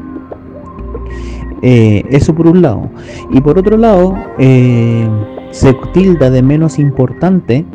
[1.61, 2.88] Eh, eso por un lado.
[3.30, 5.07] Y por otro lado, eh,
[5.50, 7.66] se tilda de menos importante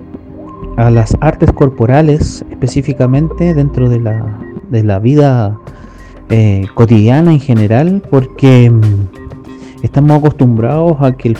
[0.78, 4.39] a las artes corporales, específicamente dentro de la,
[4.71, 5.59] de la vida
[6.73, 11.36] cotidiana en general, porque mm, estamos acostumbrados a que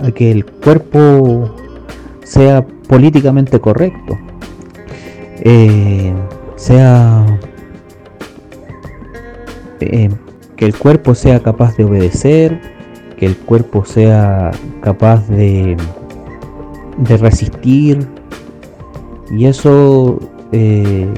[0.00, 1.54] a que el cuerpo
[2.22, 4.18] sea políticamente correcto,
[5.40, 6.12] eh,
[6.56, 7.24] sea
[9.80, 10.10] eh,
[10.56, 12.60] que el cuerpo sea capaz de obedecer,
[13.16, 14.50] que el cuerpo sea
[14.82, 15.76] capaz de,
[16.98, 18.06] de resistir,
[19.30, 20.18] y eso
[20.52, 21.08] eh,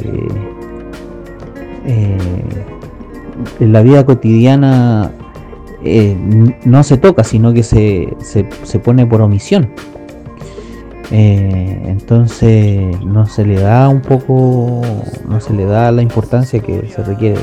[3.59, 5.13] en la vida cotidiana
[6.65, 9.71] no se toca, sino que se, se pone por omisión.
[11.13, 14.81] Eh, entonces no se le da un poco,
[15.29, 17.41] no se le da la importancia que se requiere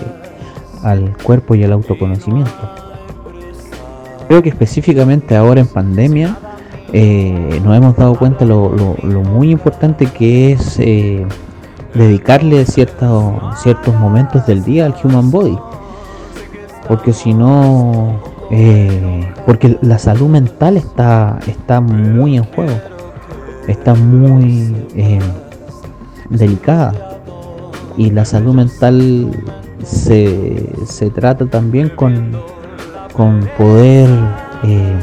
[0.84, 2.52] al cuerpo y al autoconocimiento.
[4.28, 6.38] Creo que específicamente ahora en pandemia
[6.94, 8.74] eh, nos hemos dado cuenta lo,
[9.04, 11.26] lo, muy importante que es eh,
[11.94, 15.58] dedicarle ciertos, ciertos momentos del día al human body.
[16.88, 18.22] Porque si no,
[19.46, 22.74] porque la salud mental está, está muy en juego
[23.68, 25.20] está muy eh,
[26.30, 26.94] delicada
[27.98, 29.32] y la salud mental
[29.84, 32.32] se, se trata también con,
[33.14, 34.10] con poder
[34.64, 34.94] eh,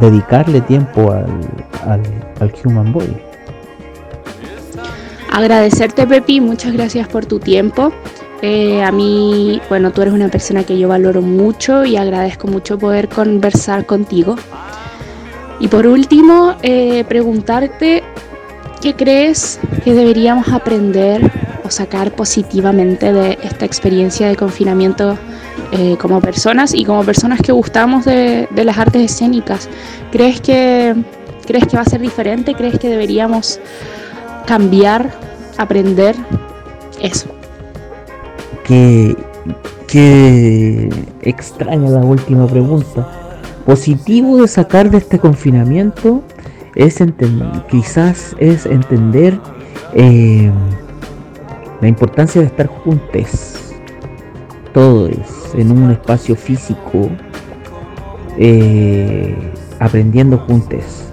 [0.00, 2.02] dedicarle tiempo al,
[2.40, 3.16] al, human body.
[5.32, 7.92] Agradecerte Pepi, muchas gracias por tu tiempo.
[8.42, 12.78] Eh, a mí, bueno, tú eres una persona que yo valoro mucho y agradezco mucho
[12.78, 14.36] poder conversar contigo.
[15.58, 18.02] Y por último, eh, preguntarte
[18.82, 21.30] qué crees que deberíamos aprender
[21.64, 25.18] o sacar positivamente de esta experiencia de confinamiento
[25.72, 29.68] eh, como personas y como personas que gustamos de, las artes escénicas.
[30.12, 30.94] ¿Crees que,
[31.46, 32.54] ¿Crees que va a ser diferente?
[32.54, 33.58] ¿Crees que deberíamos
[34.46, 35.10] cambiar,
[35.56, 36.14] aprender
[37.00, 37.35] eso?
[38.66, 39.16] Qué,
[39.86, 40.90] qué
[41.22, 43.08] extraña la última pregunta.
[43.64, 46.22] Positivo de sacar de este confinamiento
[46.76, 47.02] es
[47.70, 49.40] quizás es entender
[49.94, 50.50] eh,
[51.80, 53.72] la importancia de estar juntos
[54.74, 55.10] todos
[55.54, 57.08] en un espacio físico
[58.36, 59.34] eh,
[59.80, 61.04] aprendiendo juntos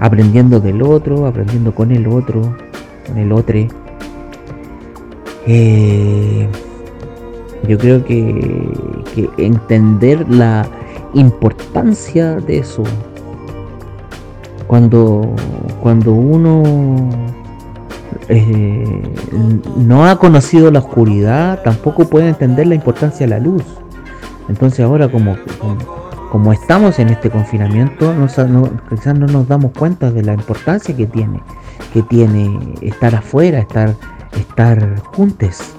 [0.00, 2.56] aprendiendo del otro aprendiendo con el otro
[3.06, 3.68] con el otro
[5.50, 6.46] eh,
[7.66, 8.70] yo creo que,
[9.38, 10.68] entender la
[11.14, 12.84] importancia de eso.
[14.66, 15.34] Cuando,
[15.80, 16.62] cuando uno
[18.28, 19.02] eh,
[19.78, 23.64] no ha conocido la oscuridad, tampoco puede entender la importancia de la luz.
[24.50, 25.36] Entonces ahora como,
[26.30, 28.26] como, estamos en este confinamiento, no,
[28.90, 31.40] quizás no nos damos cuenta de la importancia que tiene,
[31.94, 33.94] que tiene estar afuera, estar,
[34.32, 35.74] estar juntos.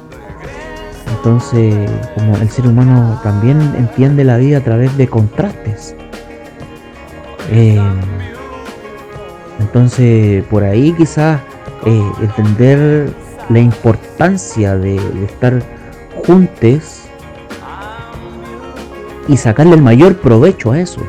[1.17, 5.95] Entonces, como el ser humano también entiende la vida a través de contrastes.
[7.51, 7.81] Eh,
[9.59, 11.41] entonces, por ahí quizás
[11.85, 13.11] eh, entender
[13.49, 14.95] la importancia de,
[15.25, 15.61] estar
[16.23, 17.01] juntos
[19.27, 21.01] y sacarle el mayor provecho a eso.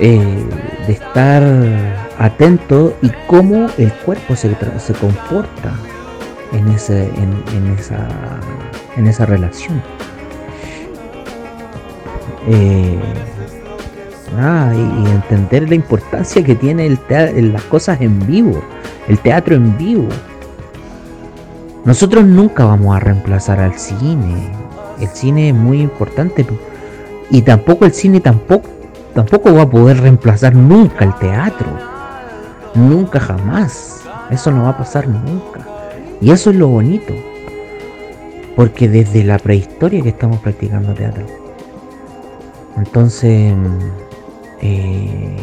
[0.00, 0.44] Eh,
[0.86, 5.74] de estar atento y cómo el cuerpo se, se comporta
[6.52, 8.08] en, ese, en, esa,
[8.96, 9.82] en esa relación.
[12.46, 12.98] Eh,
[14.74, 18.62] y, entender la importancia que tiene el en las cosas en vivo,
[19.08, 20.08] el teatro en vivo.
[21.84, 24.50] Nosotros nunca vamos a reemplazar al cine.
[25.00, 26.46] El cine es muy importante
[27.30, 28.68] y tampoco el cine tampoco
[29.14, 31.91] tampoco va a poder reemplazar nunca el teatro.
[32.74, 34.02] Nunca jamás.
[34.30, 35.60] Eso no va a pasar nunca.
[36.20, 37.14] Y eso es lo bonito.
[38.56, 41.24] Porque desde la prehistoria que estamos practicando teatro.
[42.76, 43.54] Entonces,
[44.60, 45.36] eh,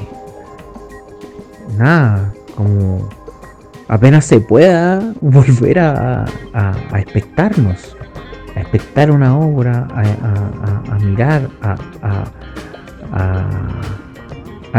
[1.77, 3.07] nada, como
[3.87, 7.95] apenas se pueda volver a, a, a expectarnos,
[8.55, 11.75] a expectar una obra, a, a mirar, a,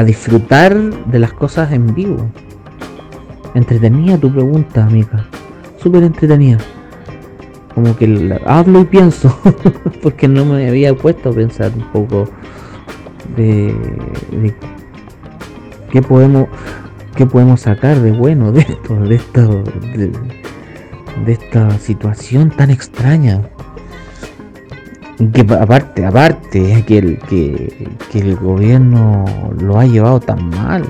[0.05, 2.27] disfrutar de las cosas en vivo.
[3.55, 5.27] Entretenida tu pregunta, amiga
[5.83, 6.59] súper entretenida.
[7.75, 9.37] Como que hablo y pienso,
[10.03, 12.29] porque no me había puesto a pensar un poco
[13.37, 13.75] de,
[15.91, 16.49] ¿Qué podemos,
[17.17, 19.63] qué podemos sacar de bueno de esto, de esto,
[19.97, 20.13] de,
[21.25, 23.41] de esta situación tan extraña?
[25.35, 29.27] Que aparte, aparte, que el, que, que el gobierno
[29.61, 30.83] lo ha llevado tan mal.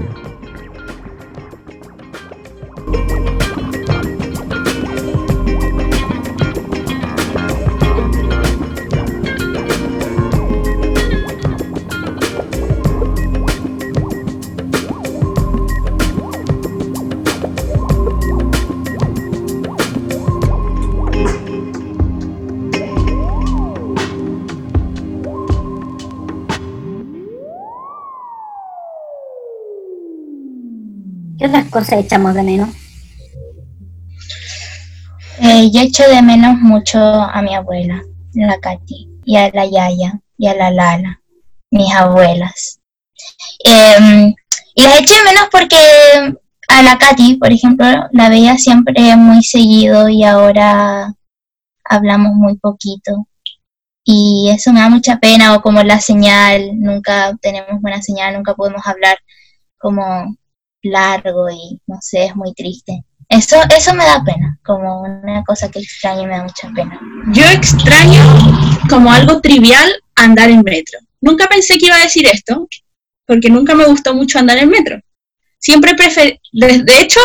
[31.41, 32.69] ¿Qué otras cosas echamos de menos?
[35.41, 38.03] Eh, yo echo de menos mucho a mi abuela,
[38.35, 41.23] la Katy, y a la Yaya, y a la Lala,
[41.71, 42.81] mis abuelas.
[43.65, 44.35] Em,
[44.75, 45.79] y las echo de menos porque
[46.69, 51.15] a la Katy, por ejemplo, la veía siempre muy seguido y ahora
[51.85, 53.27] hablamos muy poquito.
[54.05, 58.53] Y eso me da mucha pena, o como la señal, nunca tenemos buena señal, nunca
[58.55, 59.17] podemos hablar
[59.79, 60.37] como
[60.83, 63.05] largo y no sé, es muy triste.
[63.29, 67.01] Eso, eso me da pena, como una cosa que extraño y me da mucha pena.
[67.33, 68.23] Yo extraño
[68.89, 70.99] como algo trivial andar en metro.
[71.21, 72.69] Nunca pensé que iba a decir esto,
[73.27, 74.99] porque nunca me gustó mucho andar en metro.
[75.59, 77.21] Siempre preferí, de, hecho,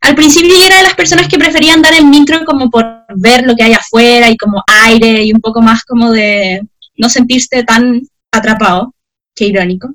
[0.00, 3.46] al principio yo era de las personas que prefería andar en metro como por ver
[3.46, 6.62] lo que hay afuera y como aire y un poco más como de
[6.96, 8.02] no sentirse tan
[8.32, 8.92] atrapado,
[9.36, 9.94] qué irónico.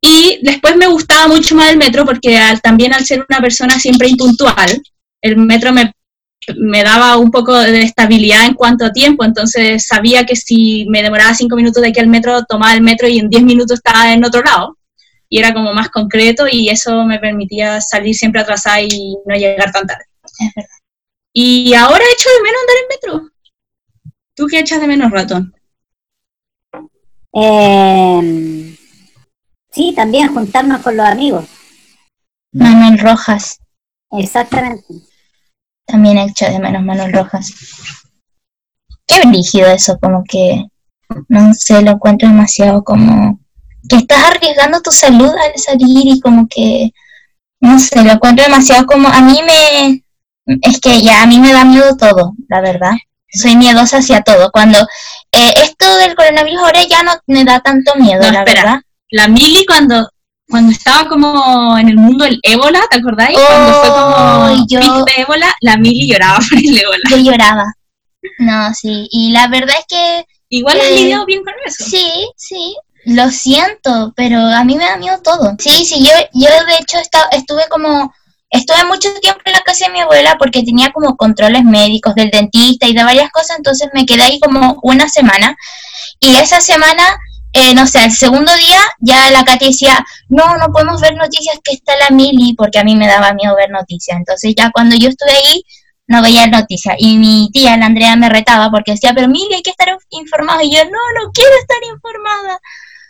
[0.00, 3.78] Y después me gustaba mucho más el metro porque al, también al ser una persona
[3.78, 4.82] siempre impuntual,
[5.20, 5.92] el metro me,
[6.56, 11.02] me daba un poco de estabilidad en cuanto a tiempo, entonces sabía que si me
[11.02, 14.12] demoraba cinco minutos de aquí al metro, tomaba el metro y en diez minutos estaba
[14.12, 14.76] en otro lado.
[15.28, 19.70] Y era como más concreto y eso me permitía salir siempre atrasada y no llegar
[19.70, 20.04] tan tarde.
[20.22, 20.70] Es verdad.
[21.32, 23.30] Y ahora echo de menos andar en metro.
[24.34, 25.54] ¿Tú qué echas de menos, ratón?
[27.32, 28.76] Eh,
[29.72, 31.44] sí, también juntarnos con los amigos.
[32.52, 33.58] Manuel Rojas,
[34.12, 34.84] Exactamente.
[35.86, 37.52] también echo de menos Manuel Rojas.
[39.06, 40.66] Qué brígido eso, como que,
[41.28, 43.40] no sé, lo encuentro demasiado como
[43.88, 46.90] que estás arriesgando tu salud al salir y como que,
[47.60, 50.04] no sé, lo encuentro demasiado como, a mí me,
[50.62, 52.92] es que ya a mí me da miedo todo, la verdad.
[53.32, 54.50] Soy miedosa hacia todo.
[54.50, 54.78] Cuando
[55.30, 58.62] eh, esto del coronavirus ahora ya no me da tanto miedo, No, la espera.
[58.62, 58.80] verdad.
[59.10, 60.08] La Mili cuando,
[60.48, 63.38] cuando estaba como en el mundo del ébola, ¿te acordáis?
[63.38, 63.94] cuando fue Oh,
[64.46, 66.98] como yo- pic de ébola, la Mili lloraba por el ébola.
[67.10, 67.64] Yo lloraba.
[68.38, 69.08] No, sí.
[69.10, 71.84] Y la verdad es que Igual has Eh, lidiado bien con eso.
[71.84, 75.54] Sí, sí, lo siento, pero a mí me da miedo todo.
[75.60, 76.98] Sí, sí, yo, yo de hecho
[77.30, 78.12] estuve como,
[78.50, 82.30] estuve mucho tiempo en la casa de mi abuela porque tenía como controles médicos del
[82.30, 85.56] dentista y de varias cosas, entonces me quedé ahí como una semana
[86.18, 87.04] y esa semana,
[87.52, 91.58] eh, no sé, el segundo día ya la Katy decía, no, no podemos ver noticias
[91.64, 94.96] que está la Mili porque a mí me daba miedo ver noticias, entonces ya cuando
[94.96, 95.62] yo estuve ahí
[96.06, 99.62] no veía noticias y mi tía, la Andrea, me retaba porque decía, pero Mili, hay
[99.62, 102.58] que estar informado y yo, no, no quiero estar informada.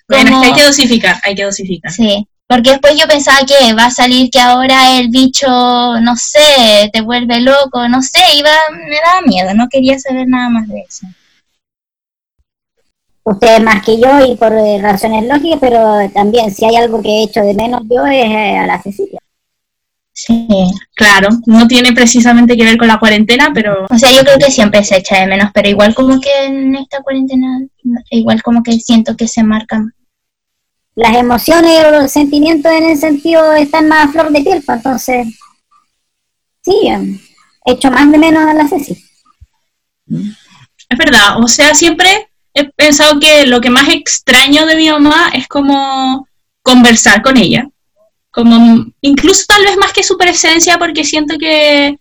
[0.09, 1.93] Bueno, es Como- que hay que dosificar, hay que dosificar.
[1.93, 6.91] Sí, porque después yo pensaba que va a salir que ahora el bicho, no sé,
[6.93, 10.81] te vuelve loco, no sé, iba, me daba miedo, no quería saber nada más de
[10.81, 11.07] eso.
[13.23, 17.09] Ustedes más que yo y por eh, razones lógicas, pero también si hay algo que
[17.09, 19.21] he hecho de menos yo es eh, a la Cecilia.
[20.13, 20.47] Sí,
[20.95, 24.51] Claro, no tiene precisamente que ver con la cuarentena, pero o sea, yo creo que
[24.51, 27.61] siempre se echa de menos, pero igual como que en esta cuarentena,
[28.11, 29.95] igual como que siento que se marcan.
[30.95, 34.77] Las emociones y los sentimientos en ese sentido están más a flor de piel, pues,
[34.77, 35.27] entonces
[36.63, 36.89] sí,
[37.65, 39.03] he hecho más de menos a la Ceci.
[40.09, 41.43] es verdad.
[41.43, 46.27] O sea, siempre he pensado que lo que más extraño de mi mamá es como
[46.63, 47.69] conversar con ella.
[48.31, 51.97] Como incluso tal vez más que su presencia, porque siento que,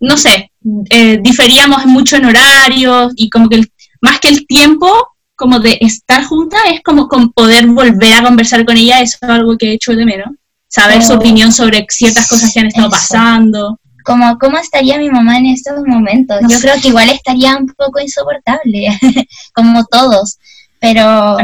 [0.00, 0.50] no sé,
[0.90, 4.90] eh, diferíamos mucho en horarios y como que el- más que el tiempo
[5.36, 9.28] como de estar juntas es como con poder volver a conversar con ella, eso es
[9.28, 10.28] algo que he hecho de menos.
[10.68, 12.96] Saber su Oh, opinión sobre ciertas cosas que han estado eso.
[12.96, 13.78] pasando.
[14.08, 16.40] Como, ¿cómo estaría mi mamá en estos momentos?
[16.40, 16.62] No Yo sé.
[16.62, 18.88] creo que igual estaría un poco insoportable,
[19.54, 20.38] como todos,
[20.80, 21.36] pero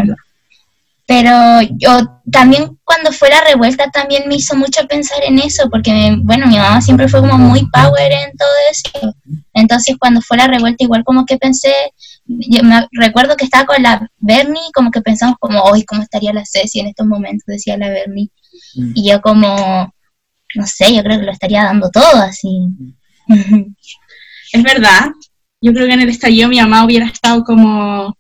[1.07, 6.17] pero yo también cuando fue la revuelta también me hizo mucho pensar en eso, porque
[6.23, 9.15] bueno, mi mamá siempre fue como muy power en todo eso.
[9.53, 11.75] Entonces cuando fue la revuelta igual como que pensé,
[12.25, 16.33] yo me recuerdo que estaba con la Bernie, como que pensamos como, hoy ¿cómo estaría
[16.33, 17.45] la Ceci en estos momentos?
[17.47, 18.31] Decía la Bernie.
[18.75, 18.93] Mm.
[18.95, 19.93] Y yo como,
[20.55, 22.49] no sé, yo creo que lo estaría dando todo así.
[24.53, 25.11] es verdad.
[25.61, 28.17] Yo creo que en el estallido mi mamá hubiera estado como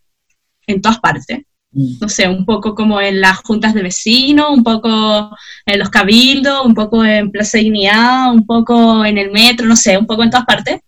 [0.66, 1.42] en todas partes.
[1.72, 1.98] Mm.
[2.00, 6.64] No sé, un poco como en las juntas de vecinos, un poco en los cabildos,
[6.64, 10.30] un poco en Plaza Dignidad, un poco en el metro, no sé, un poco en
[10.30, 10.80] todas partes.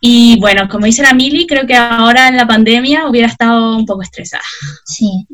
[0.00, 3.86] Y bueno, como dice la Mili, creo que ahora en la pandemia hubiera estado un
[3.86, 4.42] poco estresada.
[4.84, 5.26] Sí.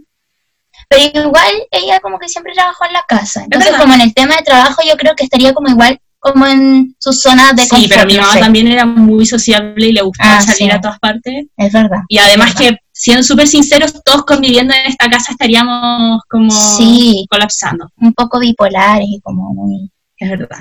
[0.90, 3.44] Pero igual ella como que siempre trabajó en la casa.
[3.44, 6.94] Entonces como en el tema de trabajo yo creo que estaría como igual como en
[6.98, 7.82] su zona de confort.
[7.82, 10.98] Sí, pero mi mamá también era muy sociable y le gustaba ah, salir a todas
[10.98, 11.46] partes.
[11.56, 12.00] Es verdad.
[12.08, 17.88] Y además que, siendo súper sinceros, todos conviviendo en esta casa estaríamos como sí, colapsando.
[17.96, 19.90] Un poco bipolares y como muy...
[20.18, 20.58] Es verdad.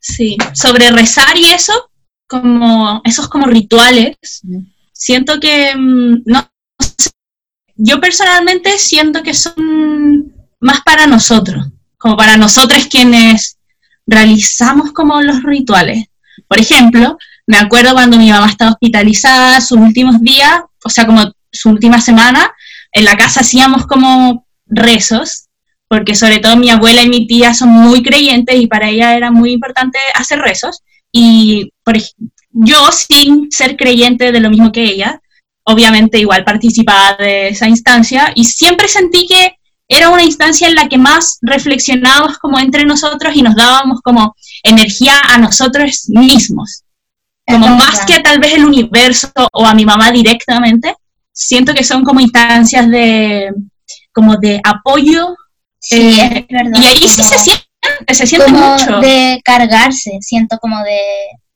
[0.00, 1.90] Sí, sobre rezar y eso,
[2.26, 4.16] como esos como rituales,
[4.92, 6.48] siento que, mm, no
[7.78, 13.56] yo personalmente siento que son más para nosotros, como para nosotros quienes
[14.06, 16.06] realizamos como los rituales.
[16.48, 17.16] Por ejemplo,
[17.46, 22.00] me acuerdo cuando mi mamá estaba hospitalizada, sus últimos días, o sea, como su última
[22.00, 22.52] semana,
[22.92, 25.46] en la casa hacíamos como rezos,
[25.86, 29.30] porque sobre todo mi abuela y mi tía son muy creyentes y para ella era
[29.30, 30.82] muy importante hacer rezos.
[31.12, 31.96] Y por
[32.50, 35.22] yo, sin ser creyente de lo mismo que ella,
[35.68, 40.88] obviamente igual participaba de esa instancia y siempre sentí que era una instancia en la
[40.88, 46.82] que más reflexionábamos como entre nosotros y nos dábamos como energía a nosotros mismos.
[47.46, 50.94] Como más que tal vez el universo o a mi mamá directamente,
[51.32, 53.52] siento que son como instancias de
[54.12, 55.34] como de apoyo.
[55.90, 57.64] Eh, y ahí sí se siente,
[58.12, 59.00] se siente mucho.
[59.00, 60.98] de cargarse, siento como de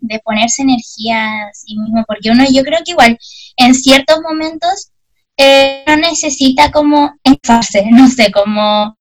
[0.02, 3.16] de ponerse energía a sí mismo, porque uno yo creo que igual
[3.56, 4.90] en ciertos momentos
[5.36, 8.96] eh, no necesita como enfadarse, no sé, como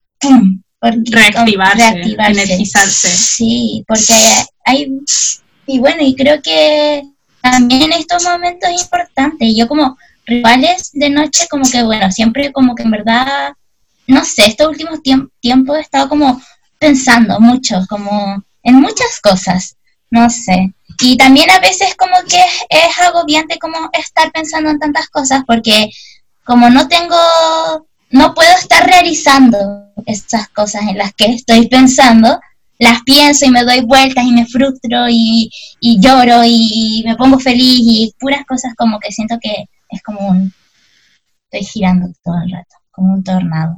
[0.81, 3.09] reactivarse, energizarse.
[3.09, 4.13] Sí, porque
[4.65, 4.91] hay,
[5.67, 7.03] y bueno, y creo que
[7.41, 12.51] también en estos momentos es importante, yo como rivales de noche como que bueno, siempre
[12.51, 13.53] como que en verdad,
[14.07, 14.99] no sé, estos últimos
[15.39, 16.41] tiempos he estado como
[16.79, 19.75] pensando mucho, como en muchas cosas,
[20.11, 20.73] no sé.
[21.01, 22.37] Y también a veces como que
[22.69, 25.89] es, agobiante como estar pensando en tantas cosas porque
[26.43, 27.17] como no tengo,
[28.11, 29.57] no puedo estar realizando
[30.05, 32.39] esas cosas en las que estoy pensando,
[32.77, 35.49] las pienso y me doy vueltas y me frustro y,
[35.79, 40.27] y lloro y me pongo feliz y puras cosas como que siento que es como
[40.27, 40.53] un,
[41.49, 43.77] estoy girando todo el rato, como un tornado.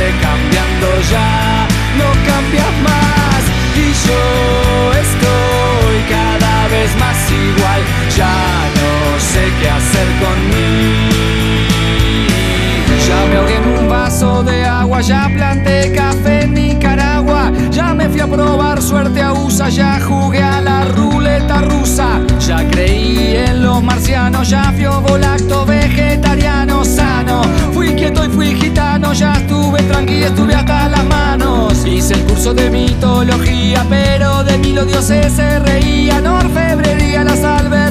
[15.01, 20.41] ya planté café en Nicaragua, ya me fui a probar suerte a USA, ya jugué
[20.43, 27.41] a la ruleta rusa, ya creí en los marcianos, ya fui volacto vegetariano sano,
[27.73, 32.53] fui quieto y fui gitano, ya estuve tranquilo, estuve hasta las manos, hice el curso
[32.53, 37.90] de mitología, pero de mí los dioses se reían, orfebrería, la salve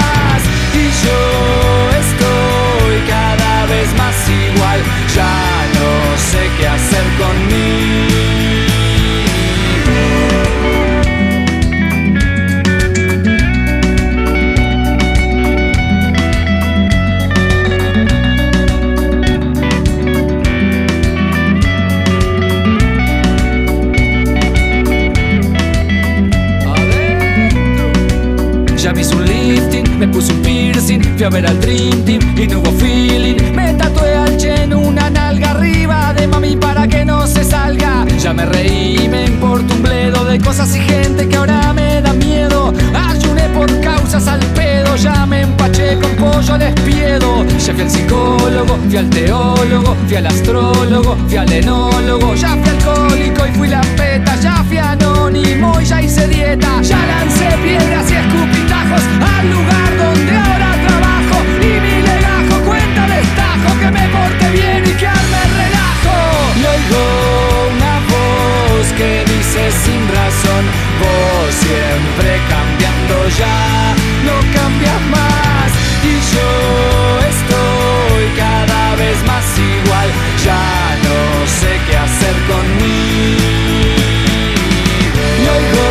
[28.93, 32.71] Me lifting, me puse un piercing, fui a ver al Dream Team y no hubo
[32.73, 33.37] feeling.
[33.55, 38.05] Me tatué al Chen una nalga arriba de mami para que no se salga.
[38.19, 42.01] Ya me reí, y me importa un bledo de cosas y gente que ahora me
[42.01, 42.73] da miedo.
[42.93, 47.45] Ayuné por causas al pedo ya me empaché con pollo al espiedo.
[47.45, 52.35] Ya fui al psicólogo, fui al teólogo, fui al astrólogo, fui al enólogo.
[52.35, 56.81] Ya fui alcohólico y fui la peta, ya fui anónimo y ya hice dieta.
[56.81, 59.03] Ya lancé piedras y escupitajos
[59.37, 61.37] al lugar donde ahora trabajo.
[61.61, 66.15] Y mi legajo cuenta el estajo que me porte bien y que arme el relajo.
[66.59, 67.03] Y oigo
[67.75, 70.63] una voz que dice sin razón,
[70.99, 73.95] vos siempre cambiando ya,
[75.15, 75.71] más.
[76.03, 76.49] Y yo
[77.33, 80.09] estoy cada vez más igual,
[80.45, 83.91] ya no sé qué hacer conmigo.
[85.41, 85.87] Y oigo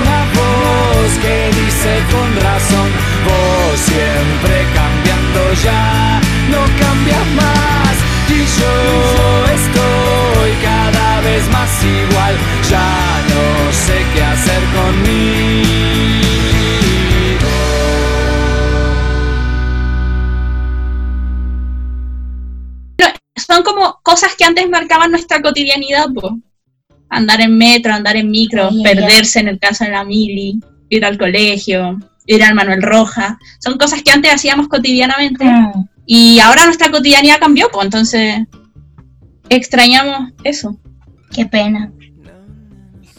[0.00, 2.88] una voz que dice con razón,
[3.26, 6.20] vos siempre cambiando ya,
[6.50, 7.94] no cambias más.
[8.28, 8.74] Y yo
[9.58, 12.34] estoy cada vez más igual,
[12.70, 12.90] ya
[13.32, 15.63] no sé qué hacer conmigo.
[24.54, 26.38] Antes marcaban nuestra cotidianidad, po.
[27.08, 31.04] Andar en metro, andar en micro, Ay, perderse en el caso de la mili, ir
[31.04, 33.38] al colegio, ir al Manuel Roja.
[33.60, 35.44] Son cosas que antes hacíamos cotidianamente.
[35.44, 35.88] Mm.
[36.06, 38.40] Y ahora nuestra cotidianidad cambió, pues entonces
[39.48, 40.76] extrañamos eso.
[41.32, 41.92] Qué pena.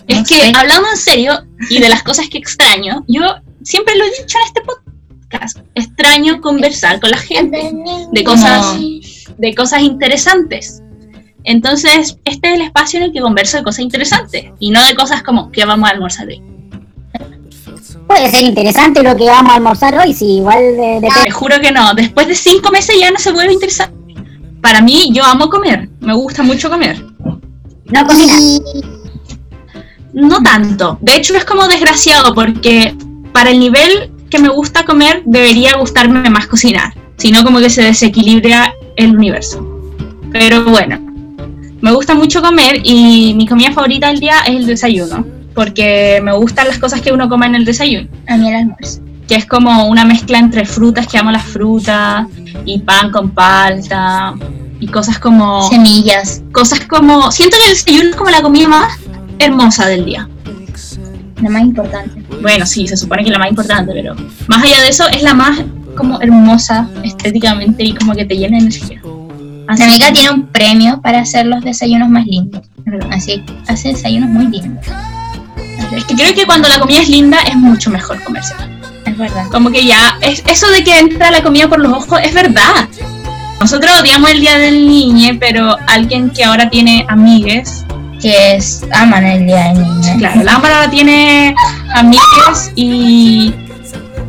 [0.08, 0.52] Es No que sé.
[0.56, 1.34] hablando en serio
[1.70, 3.22] y de las cosas que extraño, yo
[3.64, 7.72] siempre lo he dicho en este podcast, extraño conversar con la gente
[8.12, 8.78] de cosas,
[9.38, 10.82] de cosas interesantes.
[11.46, 14.96] Entonces, este es el espacio en el que converso de cosas interesantes y no de
[14.96, 16.42] cosas como que vamos a almorzar hoy.
[18.08, 21.60] Puede ser interesante lo que vamos a almorzar hoy, si igual de, de- Te juro
[21.60, 23.96] que no, después de cinco meses ya no se vuelve interesante.
[24.62, 27.04] Para mí, yo amo comer, me gusta mucho comer.
[27.86, 28.40] no cocinar.
[30.14, 30.98] No tanto.
[31.02, 32.96] De hecho, es como desgraciado porque
[33.34, 36.94] para el nivel que me gusta comer debería gustarme más cocinar.
[37.18, 39.68] Si no, como que se desequilibra el universo.
[40.32, 41.05] Pero bueno,
[41.86, 45.24] me gusta mucho comer y mi comida favorita del día es el desayuno.
[45.54, 48.10] Porque me gustan las cosas que uno come en el desayuno.
[48.28, 49.02] A mí el almuerzo.
[49.28, 52.26] Que es como una mezcla entre frutas, que amo las frutas,
[52.66, 54.34] y pan con palta,
[54.80, 56.42] y cosas como Semillas.
[56.52, 57.32] cosas como.
[57.32, 59.00] Siento que el desayuno es como la comida más
[59.38, 60.28] hermosa del día.
[61.40, 62.24] Lo más importante.
[62.42, 64.16] Bueno, sí, se supone que es la más importante, pero
[64.48, 65.62] más allá de eso, es la más
[65.96, 69.02] como hermosa estéticamente y como que te llena de energía.
[69.68, 72.62] Así Mi amiga que- tiene un premio para hacer los desayunos más lindos.
[73.12, 74.86] Así hace desayunos muy lindos.
[75.96, 78.54] Es que creo que cuando la comida es linda es mucho mejor comerse.
[79.06, 79.46] Es verdad.
[79.52, 82.88] Como que ya, es, eso de que entra la comida por los ojos es verdad.
[83.60, 87.86] Nosotros odiamos el día del niño, pero alguien que ahora tiene amigues,
[88.22, 90.18] Que es, aman el día del niño.
[90.18, 91.54] claro, la ahora tiene
[91.94, 93.54] amigues y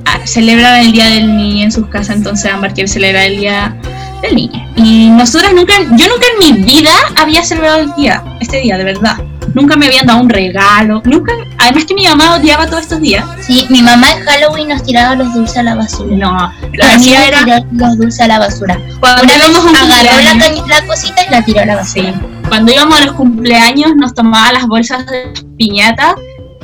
[0.05, 3.76] ah, celebran el día del niño en sus casas, entonces Ámbar quiere celebrar el día
[4.23, 4.67] del niño.
[4.77, 8.85] Y nosotras nunca, yo nunca en mi vida había celebrado el día, este día, de
[8.85, 9.17] verdad.
[9.55, 13.25] Nunca me habían dado un regalo, nunca, además que mi mamá odiaba todos estos días.
[13.41, 16.14] Sí, mi mamá en Halloween nos tiraba los dulces a la basura.
[16.17, 18.79] No, La hacía era tirar los dulces a la basura.
[19.01, 22.12] cuando Una vez un agarró la, la cosita y la tiró a la basura.
[22.12, 22.19] Sí.
[22.49, 26.14] Cuando íbamos a los cumpleaños nos tomaba las bolsas de piñata,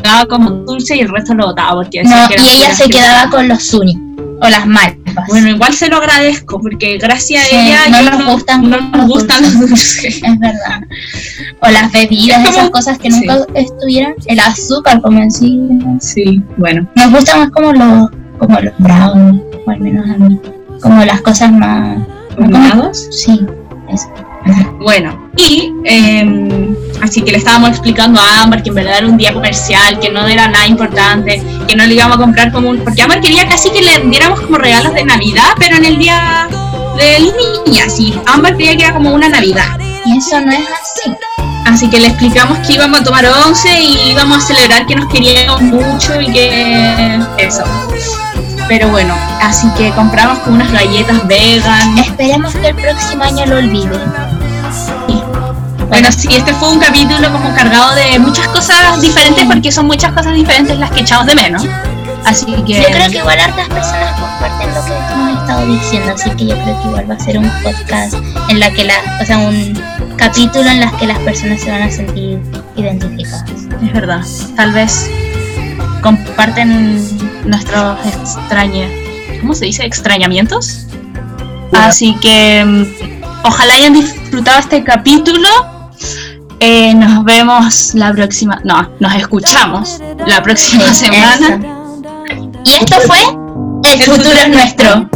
[0.03, 3.49] daba como dulce y el resto lo botaba porque No, y ella se quedaba con
[3.49, 3.99] los Zuni
[4.41, 4.67] o las
[5.29, 8.91] Bueno, igual se lo agradezco porque gracias Sí, a ella no nos gustan no los
[8.91, 10.05] nos gustan los dulces.
[10.23, 10.81] es verdad.
[11.61, 14.15] O las bebidas, Es como- esas cosas que nunca estuvieran.
[14.27, 15.61] El azúcar, como en sí.
[16.01, 16.87] Sí, bueno.
[16.97, 20.41] Nos gusta más como los, como los brownies, o al menos a mí.
[20.81, 21.99] Como las cosas más.
[22.39, 23.09] ¿Morados?
[23.11, 23.41] Sí,
[23.93, 24.09] eso.
[24.79, 29.17] Bueno, y eh, así que le estábamos explicando a Amber que en verdad era un
[29.17, 32.79] día comercial, que no era nada importante, que no le íbamos a comprar como un...
[32.79, 36.49] Porque Amber quería casi que le diéramos como regalos de Navidad, pero en el día
[36.97, 38.15] del niño, así.
[38.27, 39.79] Amber creía que era como una Navidad.
[40.05, 41.15] Y eso no es así.
[41.65, 45.11] Así que le explicamos que íbamos a tomar once y íbamos a celebrar que nos
[45.13, 47.63] queríamos mucho y que eso.
[48.69, 51.99] Pero bueno, así que compramos como unas galletas vegan.
[51.99, 53.99] Esperemos que el próximo año lo olvide.
[55.93, 60.11] Bueno, sí, este fue un capítulo como cargado de muchas cosas diferentes porque son muchas
[60.13, 61.63] cosas diferentes las que echamos de menos.
[62.25, 66.31] Así que Yo creo que igual hartas personas comparten lo que hemos estado diciendo, así
[66.31, 68.15] que yo creo que igual va a ser un podcast
[68.49, 69.79] en la que la, o sea, un
[70.17, 72.41] capítulo en las que las personas se van a sentir
[72.75, 73.45] identificadas.
[73.83, 74.23] es verdad.
[74.57, 75.11] Tal vez
[76.01, 77.07] comparten
[77.45, 78.91] nuestros extraños
[79.43, 79.85] ¿cómo se dice?
[79.85, 80.87] Extrañamientos.
[81.73, 85.49] Así que mm, ojalá hayan disfrutado este capítulo.
[86.65, 91.61] Eh, nos vemos la próxima, no, nos escuchamos la próxima semana.
[92.65, 93.19] Y esto fue
[93.93, 95.11] El futuro es nuestro.